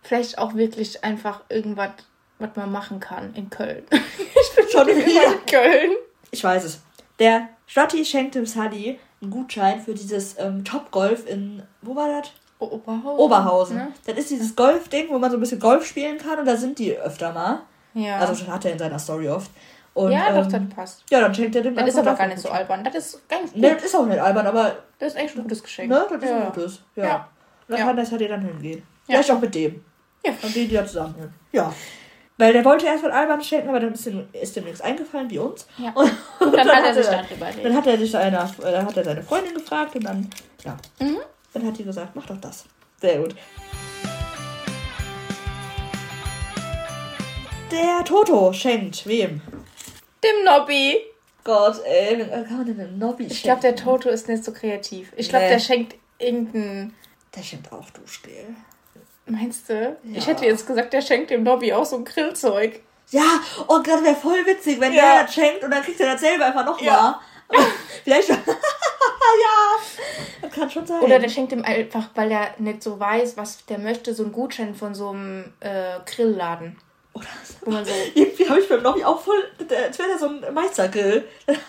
[0.02, 1.92] Vielleicht auch wirklich einfach irgendwas,
[2.40, 3.84] was man machen kann in Köln.
[3.92, 5.92] ich bin schon in Köln.
[6.32, 6.82] Ich weiß es.
[7.20, 12.32] Der Schlotti schenkt dem Sully einen Gutschein für dieses ähm, Top-Golf in, wo war das?
[12.60, 13.20] Oberhausen.
[13.20, 13.78] Oberhausen.
[13.78, 13.88] Ne?
[14.06, 16.78] Das ist dieses Golf-Ding, wo man so ein bisschen Golf spielen kann und da sind
[16.78, 17.62] die öfter mal.
[17.94, 18.20] Ja.
[18.20, 19.52] Also das hat er in seiner Story oft.
[19.94, 21.04] Und, ja, doch, ähm, das passt.
[21.10, 22.84] Ja, dann schenkt er dem Das ist aber gar nicht so albern.
[22.84, 23.62] Das ist ganz gut.
[23.62, 24.78] Nee, das ist auch nicht albern, aber.
[25.00, 25.90] Das ist echt ein gutes Geschenk.
[25.90, 26.38] Ne, das ist ja.
[26.38, 26.82] ein gutes.
[26.96, 27.04] Ja.
[27.04, 27.16] ja.
[27.16, 27.24] Und
[27.68, 27.86] dann ja.
[27.86, 28.84] kann das halt dann hingehen.
[29.08, 29.16] Ja.
[29.16, 29.84] Vielleicht auch mit dem.
[30.26, 30.32] Ja.
[30.42, 31.34] Dann gehen die ja zusammen hin.
[31.52, 31.74] Ja.
[32.42, 35.30] Weil der wollte erst mal Alban schenken, aber dann ist dem, ist dem nichts eingefallen,
[35.30, 35.68] wie uns.
[35.78, 35.92] Ja.
[35.92, 37.24] Und, und dann, hat er sich dann.
[37.62, 40.28] Dann hat er sich eine, dann hat er seine Freundin gefragt und dann,
[40.66, 40.76] ja.
[41.00, 41.20] Mhm.
[41.54, 42.66] Dann hat die gesagt, mach doch das.
[43.00, 43.36] Sehr gut.
[47.72, 49.40] Der Toto schenkt wem?
[50.24, 51.00] Dem Nobby.
[51.44, 53.34] Gott, ey, kann man denn einen Nobby schenken?
[53.34, 55.14] Ich glaube, der Toto ist nicht so kreativ.
[55.16, 55.52] Ich glaube, nee.
[55.52, 56.96] der schenkt irgendeinen.
[57.36, 58.56] Der schenkt auch Duschgel.
[59.32, 59.98] Meinst du?
[60.04, 60.18] Ja.
[60.18, 62.82] Ich hätte jetzt gesagt, der schenkt dem Nobby auch so ein Grillzeug.
[63.12, 65.02] Ja, oh Gott, wäre voll witzig, wenn ja.
[65.02, 66.86] der das schenkt und dann kriegt er das selber einfach nochmal.
[66.86, 67.22] Ja.
[68.04, 68.30] Vielleicht.
[68.30, 68.38] ja.
[70.42, 71.02] Das kann schon sein.
[71.02, 74.32] Oder der schenkt ihm einfach, weil er nicht so weiß, was der möchte, so einen
[74.32, 76.78] Gutschein von so einem äh, Grillladen.
[77.14, 77.72] Oder so.
[77.72, 81.26] so Irgendwie habe ich beim Nobby auch voll, als wäre der so ein Meistergrill.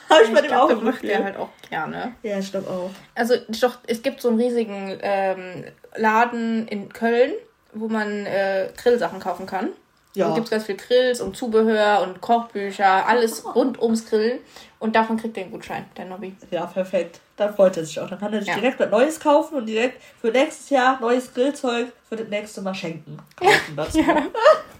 [0.09, 2.15] habe ich bei dem auch Das macht der halt auch gerne.
[2.23, 2.91] Ja, ich glaube auch.
[3.15, 5.65] Also doch, es gibt so einen riesigen ähm,
[5.97, 7.33] Laden in Köln,
[7.75, 9.71] wo man äh, Grillsachen kaufen kann.
[10.15, 10.29] Ja.
[10.29, 14.41] Da gibt es ganz viel Grills und Zubehör und Kochbücher, alles rund ums Grillen.
[14.79, 16.37] Und davon kriegt er einen Gutschein, der Nobby.
[16.51, 17.21] Ja, perfekt.
[17.37, 18.11] Dann freut er sich auch.
[18.11, 18.57] Dann kann er sich ja.
[18.57, 22.75] direkt was Neues kaufen und direkt für nächstes Jahr neues Grillzeug für das nächste Mal
[22.75, 23.17] schenken.
[23.37, 23.99] Kaufen dazu.
[24.07, 24.27] ja.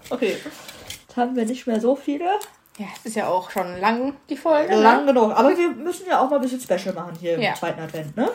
[0.09, 0.35] Okay.
[0.35, 2.25] Jetzt haben wir nicht mehr so viele.
[2.77, 4.75] Ja, es ist ja auch schon lang, die Folge.
[4.75, 4.81] Ne?
[4.81, 5.13] Lang ne?
[5.13, 5.31] genug.
[5.31, 7.51] Aber wir müssen ja auch mal ein bisschen Special machen hier ja.
[7.51, 8.29] im zweiten Advent, ne?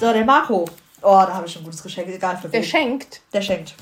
[0.00, 0.64] So, der Marco.
[1.02, 2.08] Oh, da habe ich schon ein gutes Geschenk.
[2.08, 2.52] Egal für wen.
[2.52, 3.20] Der schenkt.
[3.34, 3.74] Der schenkt.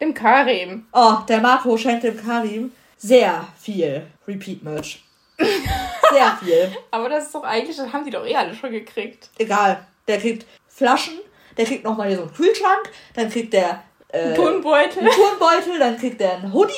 [0.00, 0.86] Dem Karim.
[0.92, 5.02] Oh, der Marco schenkt dem Karim sehr viel Repeat-Merch.
[5.38, 6.76] Sehr viel.
[6.92, 9.30] Aber das ist doch eigentlich, das haben die doch eh alle schon gekriegt.
[9.38, 9.84] Egal.
[10.06, 11.14] Der kriegt Flaschen,
[11.56, 15.00] der kriegt nochmal hier so einen Kühlschrank, dann kriegt der äh, Turnbeutel.
[15.00, 16.72] einen Turnbeutel, dann kriegt der einen Hoodie.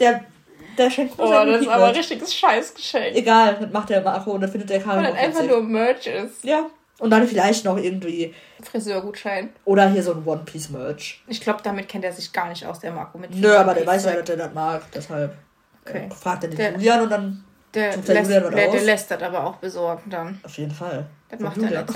[0.00, 0.24] Der,
[0.76, 3.16] der schenkt Oh, das ist aber ein richtiges Scheißgeschenk.
[3.16, 5.04] Egal, das macht der Marco und dann findet der Karim.
[5.04, 6.42] Weil das einfach nur Merch ist.
[6.42, 6.66] Ja.
[6.98, 8.34] Und dann vielleicht noch irgendwie.
[8.62, 9.50] Friseurgutschein.
[9.64, 11.22] Oder hier so ein One-Piece-Merch.
[11.26, 13.18] Ich glaube, damit kennt er sich gar nicht aus, der Marco.
[13.18, 14.82] Mit Nö, aber der weiß ja, dass er das mag.
[14.94, 15.36] Deshalb
[15.84, 16.08] okay.
[16.10, 17.44] fragt er den der, Julian und dann.
[17.74, 20.40] Der, der, lässt, Julian der, der lässt das aber auch besorgen dann.
[20.42, 21.06] Auf jeden Fall.
[21.28, 21.74] Das macht Julian.
[21.74, 21.92] er nicht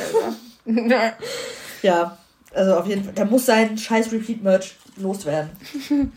[0.66, 1.12] selber.
[1.82, 2.18] ja,
[2.52, 3.14] also auf jeden Fall.
[3.14, 5.50] Der muss seinen scheiß Repeat-Merch loswerden.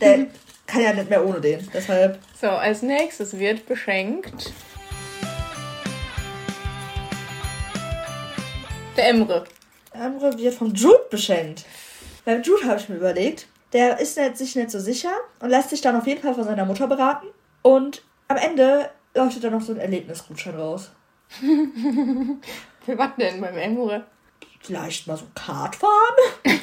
[0.01, 0.27] der
[0.67, 1.65] kann ja nicht mehr ohne den.
[1.73, 2.19] Deshalb.
[2.39, 4.51] So, als nächstes wird beschenkt.
[8.95, 9.43] Der Emre.
[9.91, 11.65] Emre wird vom Jude beschenkt.
[12.25, 15.71] Beim Jude habe ich mir überlegt, der ist nicht, sich nicht so sicher und lässt
[15.71, 17.27] sich dann auf jeden Fall von seiner Mutter beraten.
[17.63, 20.91] Und am Ende leuchtet dann noch so ein Erlebnisgutschein raus.
[21.29, 24.05] Für was denn beim Emre?
[24.59, 26.15] Vielleicht mal so Kart fahren?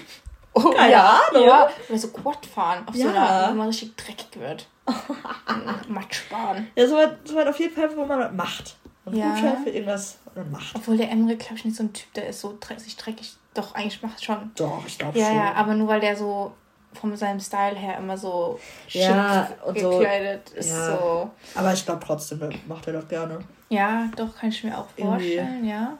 [0.52, 1.46] Oh, Keine ja, Ahnung.
[1.46, 1.70] Ja.
[1.88, 3.04] Oder so Quad fahren, auf ja.
[3.04, 4.66] so einer, wo man richtig dreckig wird.
[5.88, 6.68] Matsch fahren.
[6.74, 8.76] Ja, so was, so was auf jeden Fall, wo man macht.
[9.04, 9.30] Und ja.
[9.30, 10.18] Gutschein für irgendwas
[10.50, 10.74] macht.
[10.74, 13.36] Obwohl der Emre, glaube ich, nicht so ein Typ, der ist so sich dreckig.
[13.54, 14.50] Doch, eigentlich macht schon.
[14.54, 15.36] Doch, ich glaube ja, schon.
[15.36, 16.52] Ja, aber nur weil der so
[16.92, 18.58] von seinem Style her immer so
[18.88, 20.70] ja, und gekleidet so, ist.
[20.70, 20.96] Ja.
[20.96, 21.30] So.
[21.54, 23.40] Aber ich glaube trotzdem, macht er doch gerne.
[23.68, 25.70] Ja, doch, kann ich mir auch vorstellen, irgendwie.
[25.70, 25.98] ja.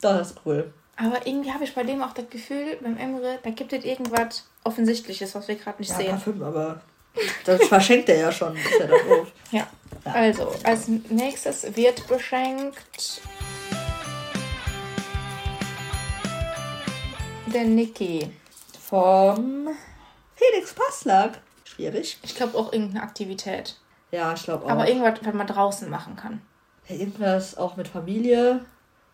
[0.00, 0.72] Das ist cool.
[0.96, 4.46] Aber irgendwie habe ich bei dem auch das Gefühl, beim Emre, da gibt es irgendwas
[4.64, 6.10] Offensichtliches, was wir gerade nicht ja, sehen.
[6.10, 6.80] Parfüm, aber
[7.44, 8.54] das verschenkt er ja schon.
[8.56, 8.80] Ist
[9.50, 9.58] ja.
[9.58, 9.66] ja.
[10.12, 13.22] Also, als nächstes wird beschenkt
[17.52, 18.30] der Niki.
[18.80, 19.68] Vom
[20.34, 21.40] Felix Passlack.
[21.64, 22.18] Schwierig.
[22.22, 23.76] Ich glaube auch irgendeine Aktivität.
[24.10, 24.70] Ja, ich glaube auch.
[24.70, 26.40] Aber irgendwas, was man draußen machen kann.
[26.88, 28.64] Ja, irgendwas auch mit Familie.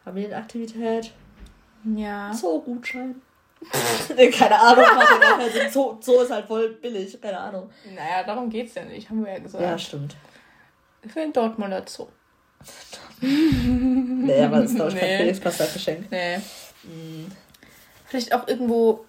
[0.05, 1.12] Familienaktivität.
[1.97, 2.32] Ja.
[2.32, 3.20] Zoo-Gutschein.
[4.16, 4.84] nee, keine Ahnung.
[5.39, 7.20] Also Zoo, Zoo ist halt voll billig.
[7.20, 7.70] Keine Ahnung.
[7.95, 9.62] Naja, darum geht's ja nicht, haben wir ja gesagt.
[9.62, 10.16] Ja, stimmt.
[11.07, 12.09] Für den Dortmunder Zoo.
[13.20, 16.11] nee, aber das ist, ich, kein Felix Passlack-Geschenk.
[16.11, 16.37] Nee.
[16.82, 17.32] Hm.
[18.07, 19.04] Vielleicht auch irgendwo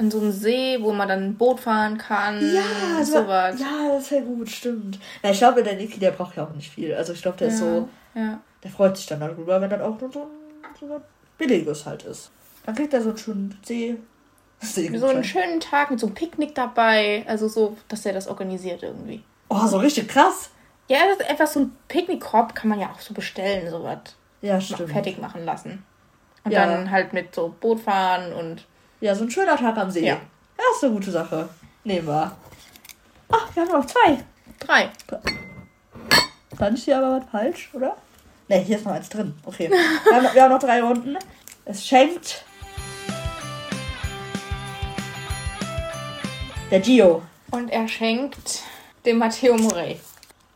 [0.00, 2.40] in so einem See, wo man dann ein Boot fahren kann.
[2.54, 3.60] Ja, so was.
[3.60, 4.98] Ja, das wäre gut, stimmt.
[5.22, 6.94] Na, ich glaube, der Niki, der braucht ja auch nicht viel.
[6.94, 7.88] Also ich glaube, der ja, ist so.
[8.14, 8.40] Ja.
[8.62, 11.02] Der freut sich dann darüber, wenn dann auch nur so ein, so ein
[11.36, 12.30] billiges halt ist.
[12.64, 13.96] Dann kriegt er so einen schönen See.
[14.60, 17.24] See so einen schönen Tag mit so einem Picknick dabei.
[17.26, 19.22] Also so, dass er das organisiert irgendwie.
[19.48, 20.50] Oh, so richtig krass.
[20.88, 24.16] Ja, das ist etwas so ein Picknickkorb kann man ja auch so bestellen, sowas.
[24.42, 24.90] Ja, stimmt.
[24.90, 25.84] Fertig machen lassen.
[26.44, 26.66] Und ja.
[26.66, 28.66] dann halt mit so Boot fahren und.
[29.00, 30.06] Ja, so ein schöner Tag am See.
[30.06, 30.20] Ja.
[30.56, 31.48] Das ist eine gute Sache.
[31.84, 32.36] Nehmen wir.
[33.30, 34.18] Ach, wir haben noch zwei.
[34.58, 34.90] Drei.
[36.58, 37.96] Dann ist hier aber was falsch, oder?
[38.48, 39.34] Ne, hier ist noch eins drin.
[39.44, 39.70] Okay.
[39.70, 41.16] wir, haben, wir haben noch drei Runden.
[41.64, 42.44] Es schenkt.
[46.70, 47.22] Der Gio.
[47.50, 48.62] Und er schenkt
[49.06, 49.98] dem Matteo Morey.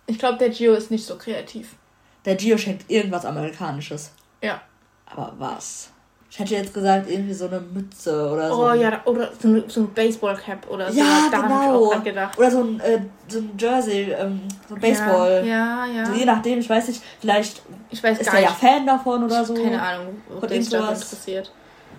[0.06, 1.76] Ich glaube, der Gio ist nicht so kreativ.
[2.24, 4.12] Der Gio schenkt irgendwas Amerikanisches.
[4.42, 4.60] Ja.
[5.06, 5.90] Aber was?
[6.34, 8.66] Ich hätte jetzt gesagt, irgendwie so eine Mütze oder so.
[8.66, 10.98] Oh ja, oder so, eine, so ein Baseball-Cap oder so.
[10.98, 11.92] Ja, da genau.
[11.92, 12.36] ich auch gedacht.
[12.36, 15.44] Oder so ein, äh, so ein Jersey, ähm, so ein Baseball.
[15.46, 16.02] Ja, ja.
[16.02, 16.12] ja.
[16.12, 19.54] je nachdem, ich weiß nicht, vielleicht ich weiß ist er ja Fan davon oder so.
[19.54, 21.52] Keine Ahnung, ob das interessiert.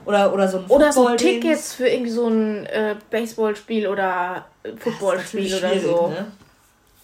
[0.06, 4.46] Oder, oder so ein Oder so Tickets für irgendwie so ein äh, Baseballspiel oder
[4.80, 6.08] Footballspiel oder so.
[6.10, 6.26] Ne?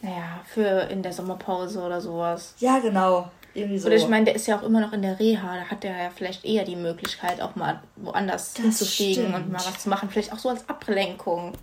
[0.02, 2.56] Naja, für in der Sommerpause oder sowas.
[2.60, 3.30] Ja, genau.
[3.54, 3.88] Irgendwie so.
[3.88, 5.56] Oder ich meine, der ist ja auch immer noch in der Reha.
[5.58, 9.36] Da hat der ja vielleicht eher die Möglichkeit, auch mal woanders das hinzufliegen stimmt.
[9.36, 10.10] und mal was zu machen.
[10.10, 11.54] Vielleicht auch so als Ablenkung.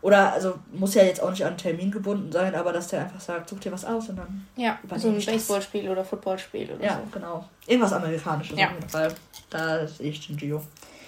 [0.00, 3.00] Oder, also muss ja jetzt auch nicht an einen Termin gebunden sein, aber dass der
[3.00, 4.46] einfach sagt, such dir was aus und dann.
[4.54, 6.98] Ja, so ein Baseballspiel oder Footballspiel oder ja, so.
[6.98, 7.48] Ja, genau.
[7.66, 8.66] Irgendwas Amerikanisches ja.
[8.66, 9.14] auf jeden Fall.
[9.48, 10.62] Da sehe ich den Gio.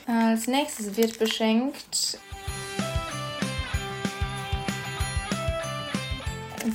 [0.07, 2.19] Als nächstes wird beschenkt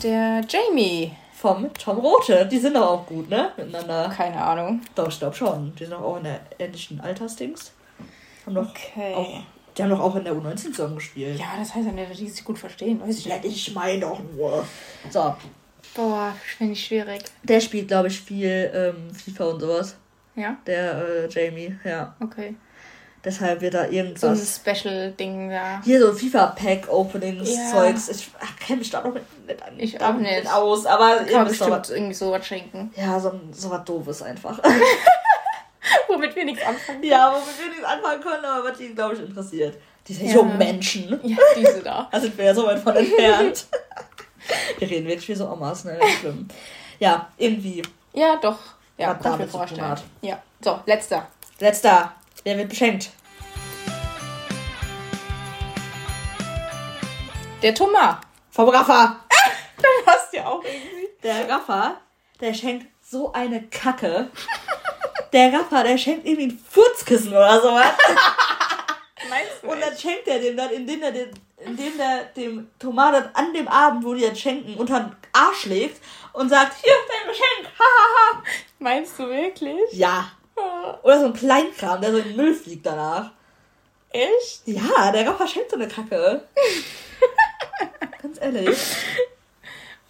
[0.04, 1.12] der Jamie
[1.42, 2.46] vom Tom Rote.
[2.46, 3.52] Die sind doch auch gut, ne?
[3.58, 4.10] Miteinander.
[4.16, 4.82] Keine Ahnung.
[4.94, 5.74] Doch, ich glaube schon.
[5.76, 7.72] Die sind auch in der ähnlichen Altersdings.
[8.46, 9.14] Haben doch okay.
[9.16, 9.42] auch
[9.76, 11.40] Die haben doch auch in der U19 zusammen gespielt.
[11.40, 13.02] Ja, das heißt ja nicht, dass die sich gut verstehen.
[13.02, 13.46] Weiß ich Ja, nicht.
[13.68, 14.64] ich meine doch nur.
[15.10, 15.36] So,
[15.96, 17.24] Boah, finde ich schwierig.
[17.44, 19.96] der spielt, glaube ich, viel ähm, FIFA und sowas.
[20.36, 20.58] Ja?
[20.66, 22.16] Der äh, Jamie, ja.
[22.22, 22.56] Okay.
[23.24, 24.56] Deshalb wird da So ein irgendwas.
[24.66, 25.80] Special-Ding da.
[25.84, 27.72] Hier so FIFA-Pack-Openings, Ja.
[27.72, 28.10] Zeugs.
[28.10, 28.32] Ich
[28.66, 30.52] kenne mich da noch nicht, an- Ich auch nicht.
[30.52, 31.90] aus, aber Kann wisst doch bestimmt was.
[31.92, 32.92] irgendwie sowas schenken.
[32.96, 34.60] Ja, so, so was Doofes einfach.
[36.08, 39.22] Womit wir nichts anfangen ja, womit wir nichts anfangen können, aber was die, glaube ich,
[39.22, 39.78] interessiert.
[40.08, 40.34] Diese Ja.
[40.34, 41.20] jungen Menschen.
[41.24, 42.08] Ja, diese da.
[42.12, 43.66] Da sind wir ja so weit von entfernt.
[44.80, 46.00] wir reden wirklich wie so Omas, ne?
[46.20, 46.48] Schlimm.
[47.00, 47.82] Ja, irgendwie.
[48.14, 48.58] Ja, doch.
[48.98, 49.96] Ja, kann ich mir vorstellen.
[50.22, 50.40] Ja.
[50.64, 51.28] So, letzter.
[51.60, 52.14] Letzter.
[52.44, 53.12] Wer wird beschenkt?
[57.62, 58.18] Der Thomas.
[58.50, 59.24] Vom Raffa.
[59.78, 61.10] Du hast ja auch irgendwie.
[61.24, 62.02] Der Raffa,
[62.40, 64.30] der schenkt so eine Kacke.
[65.34, 67.94] Der Raffa, der schenkt irgendwie ein Furzkissen oder sowas.
[69.30, 69.72] Meinst du?
[69.72, 73.70] Und dann schenkt er dem dann, indem er, den, indem der dem Tomate an dem
[73.70, 76.02] Abend, wo die jetzt schenken, unter den Arsch legt
[76.34, 77.74] und sagt, hier, dein Geschenk.
[77.80, 78.44] Hahaha.
[78.80, 79.94] Meinst du wirklich?
[79.94, 80.32] Ja.
[81.04, 83.32] Oder so ein Kleinkram, der so in den Müll fliegt danach.
[84.12, 84.62] Echt?
[84.66, 86.44] Ja, der Raffa schenkt so eine Kacke.
[88.22, 88.78] Ganz ehrlich.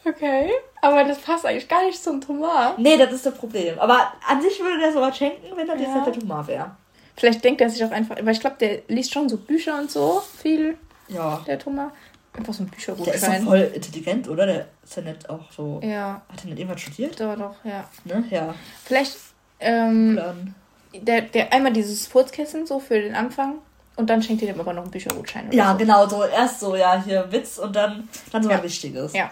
[0.03, 0.51] Okay.
[0.81, 2.73] Aber das passt eigentlich gar nicht zum Thomas.
[2.77, 3.77] Nee, das ist das Problem.
[3.79, 5.95] Aber an sich würde der sowas schenken, wenn das jetzt Ja.
[5.95, 6.71] nicht der Thomas wäre.
[7.15, 9.91] Vielleicht denkt er sich auch einfach, weil ich glaube, der liest schon so Bücher und
[9.91, 10.77] so viel,
[11.07, 11.43] Ja.
[11.45, 11.91] der Thomas.
[12.33, 13.43] Einfach so ein Der ist doch Büchergutschein.
[13.45, 14.45] voll intelligent, oder?
[14.47, 15.79] Der ist ja nicht auch so.
[15.83, 17.19] Ja, Hat er nicht irgendwas studiert?
[17.19, 17.87] doch, doch, ja.
[18.05, 18.23] Ne?
[18.31, 18.55] Ja.
[18.85, 19.15] Vielleicht,
[19.61, 20.55] ähm, Plan.
[20.93, 23.55] der, der einmal dieses Furzkissen so für den Anfang
[23.95, 25.47] und dann schenkt ihr dem aber noch einen Büchergutschein.
[25.47, 25.77] Oder Ja, so.
[25.77, 28.57] genau, so erst so, ja, hier Witz und dann, dann so Ja.
[28.57, 29.13] was Wichtiges.
[29.13, 29.29] Ja.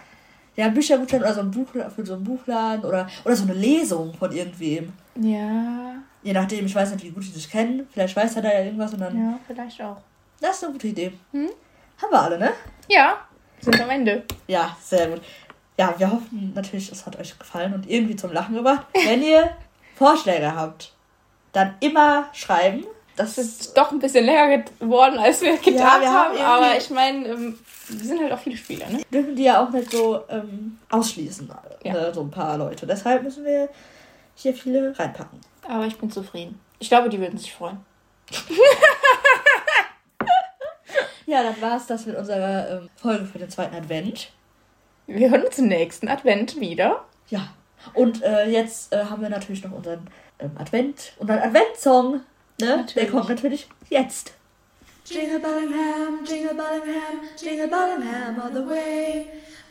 [0.55, 4.13] Ja, Büchergutschein oder so ein Buch für so einen Buchladen oder, oder so eine Lesung
[4.13, 4.91] von irgendwem.
[5.15, 7.88] Ja, Je nachdem, ich weiß nicht, wie gut die sich kennen.
[7.93, 9.17] Vielleicht weiß er da ja irgendwas und dann.
[9.17, 9.97] ja, vielleicht auch.
[10.41, 11.13] Das ist eine gute Idee.
[11.32, 11.49] Hm?
[12.01, 12.51] Haben wir alle, ne?
[12.89, 13.17] Ja,
[13.61, 14.23] sind am Ende.
[14.47, 15.21] Ja, sehr gut.
[15.77, 18.86] Ja, wir hoffen natürlich, es hat euch gefallen und irgendwie zum Lachen gebracht.
[19.05, 19.49] Wenn ihr
[20.00, 20.93] Vorschläge habt,
[21.52, 22.86] dann immer schreiben.
[23.16, 26.89] Das ist doch ein bisschen länger geworden, als wir gedacht wir haben haben, aber ich
[26.89, 29.02] meine, ähm, wir sind halt auch viele Spieler, ne?
[29.12, 31.52] dürfen die ja auch nicht so ähm, ausschließen,
[31.84, 31.93] Ja.
[31.93, 32.88] ne, so ein paar Leute.
[32.88, 33.68] Deshalb müssen wir
[34.36, 35.41] hier viele reinpacken.
[35.68, 36.60] Aber ich bin zufrieden.
[36.80, 37.80] Ich glaube, die würden sich freuen.
[41.26, 44.32] Ja, dann war es das mit unserer ähm, Folge für den zweiten Advent.
[45.06, 47.06] Wir hören uns im nächsten Advent wieder.
[47.28, 47.50] Ja.
[47.93, 50.07] Und äh, jetzt äh, haben wir natürlich noch unseren
[50.39, 52.21] ähm, Advent, unseren Adventssong.
[52.59, 52.86] Ne?
[52.95, 54.34] Der kommt natürlich jetzt.
[55.05, 59.25] Jingle Bellingham, Jingle Bellingham, Jingle Bellingham all the way.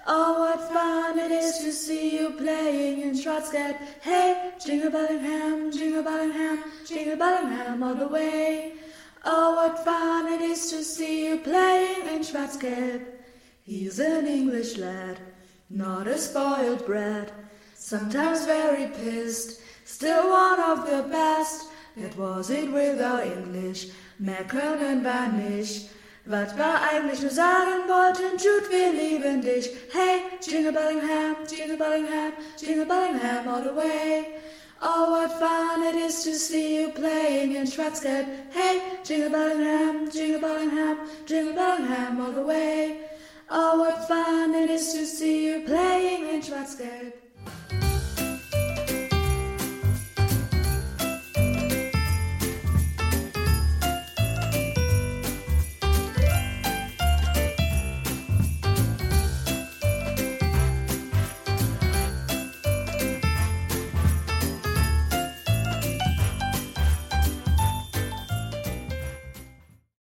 [0.06, 3.76] Oh, what fun it is to see you playing in Schwarzgeld.
[4.00, 8.72] Hey, Jingle Bellingham, Jingle Bellingham, Jingle Bellingham all the way.
[9.24, 13.04] Oh, what fun it is to see you playing in Schwarzgeld.
[13.64, 15.20] He's an English lad,
[15.68, 17.30] not a spoiled brat.
[17.88, 21.68] Sometimes very pissed, still one of the best.
[21.96, 23.86] That was it with our English,
[24.18, 25.88] mehr wir nicht.
[26.26, 29.70] Was wir eigentlich nur sagen wollten, Jude, wir lieben dich.
[29.90, 34.26] Hey, Jingle Bellingham, Jingle Bellingham, Jingle Bellingham all the way.
[34.82, 38.26] Oh, what fun it is to see you playing in Schwarzgeld.
[38.50, 42.98] Hey, Jingle Bellingham, Jingle Bellingham, Jingle Bellingham all the way.
[43.48, 47.27] Oh, what fun it is to see you playing in Schwarzgeld.
[47.48, 47.87] Thank you.